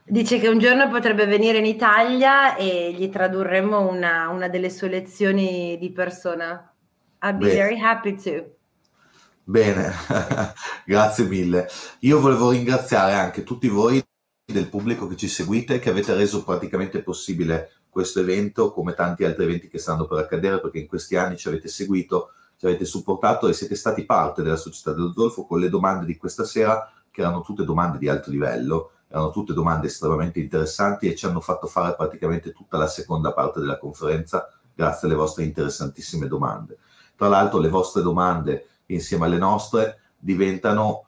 [0.08, 4.88] Dice che un giorno potrebbe venire in Italia e gli tradurremo una, una delle sue
[4.88, 6.72] lezioni di persona.
[7.24, 7.56] I'd be Beh.
[7.56, 8.56] very happy to.
[9.44, 9.92] Bene,
[10.86, 11.68] grazie mille.
[12.02, 14.00] Io volevo ringraziare anche tutti voi
[14.46, 19.46] del pubblico che ci seguite, che avete reso praticamente possibile questo evento come tanti altri
[19.46, 23.48] eventi che stanno per accadere perché in questi anni ci avete seguito, ci avete supportato
[23.48, 27.22] e siete stati parte della società dello Zolfo con le domande di questa sera che
[27.22, 31.68] erano tutte domande di alto livello, erano tutte domande estremamente interessanti e ci hanno fatto
[31.68, 36.80] fare praticamente tutta la seconda parte della conferenza grazie alle vostre interessantissime domande.
[37.16, 41.06] Tra l'altro le vostre domande insieme alle nostre diventano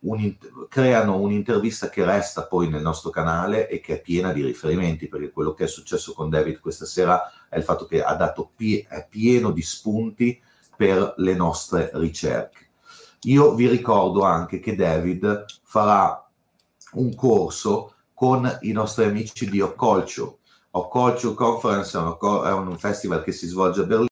[0.00, 0.36] un,
[0.68, 5.30] creano un'intervista che resta poi nel nostro canale e che è piena di riferimenti, perché
[5.30, 8.84] quello che è successo con David questa sera è il fatto che ha dato pie,
[8.86, 10.38] è pieno di spunti
[10.76, 12.68] per le nostre ricerche.
[13.22, 16.25] Io vi ricordo anche che David farà
[16.96, 20.38] un corso con i nostri amici di Occolcio.
[20.70, 24.04] Occolcio Conference è un, festival che si svolge a Berlino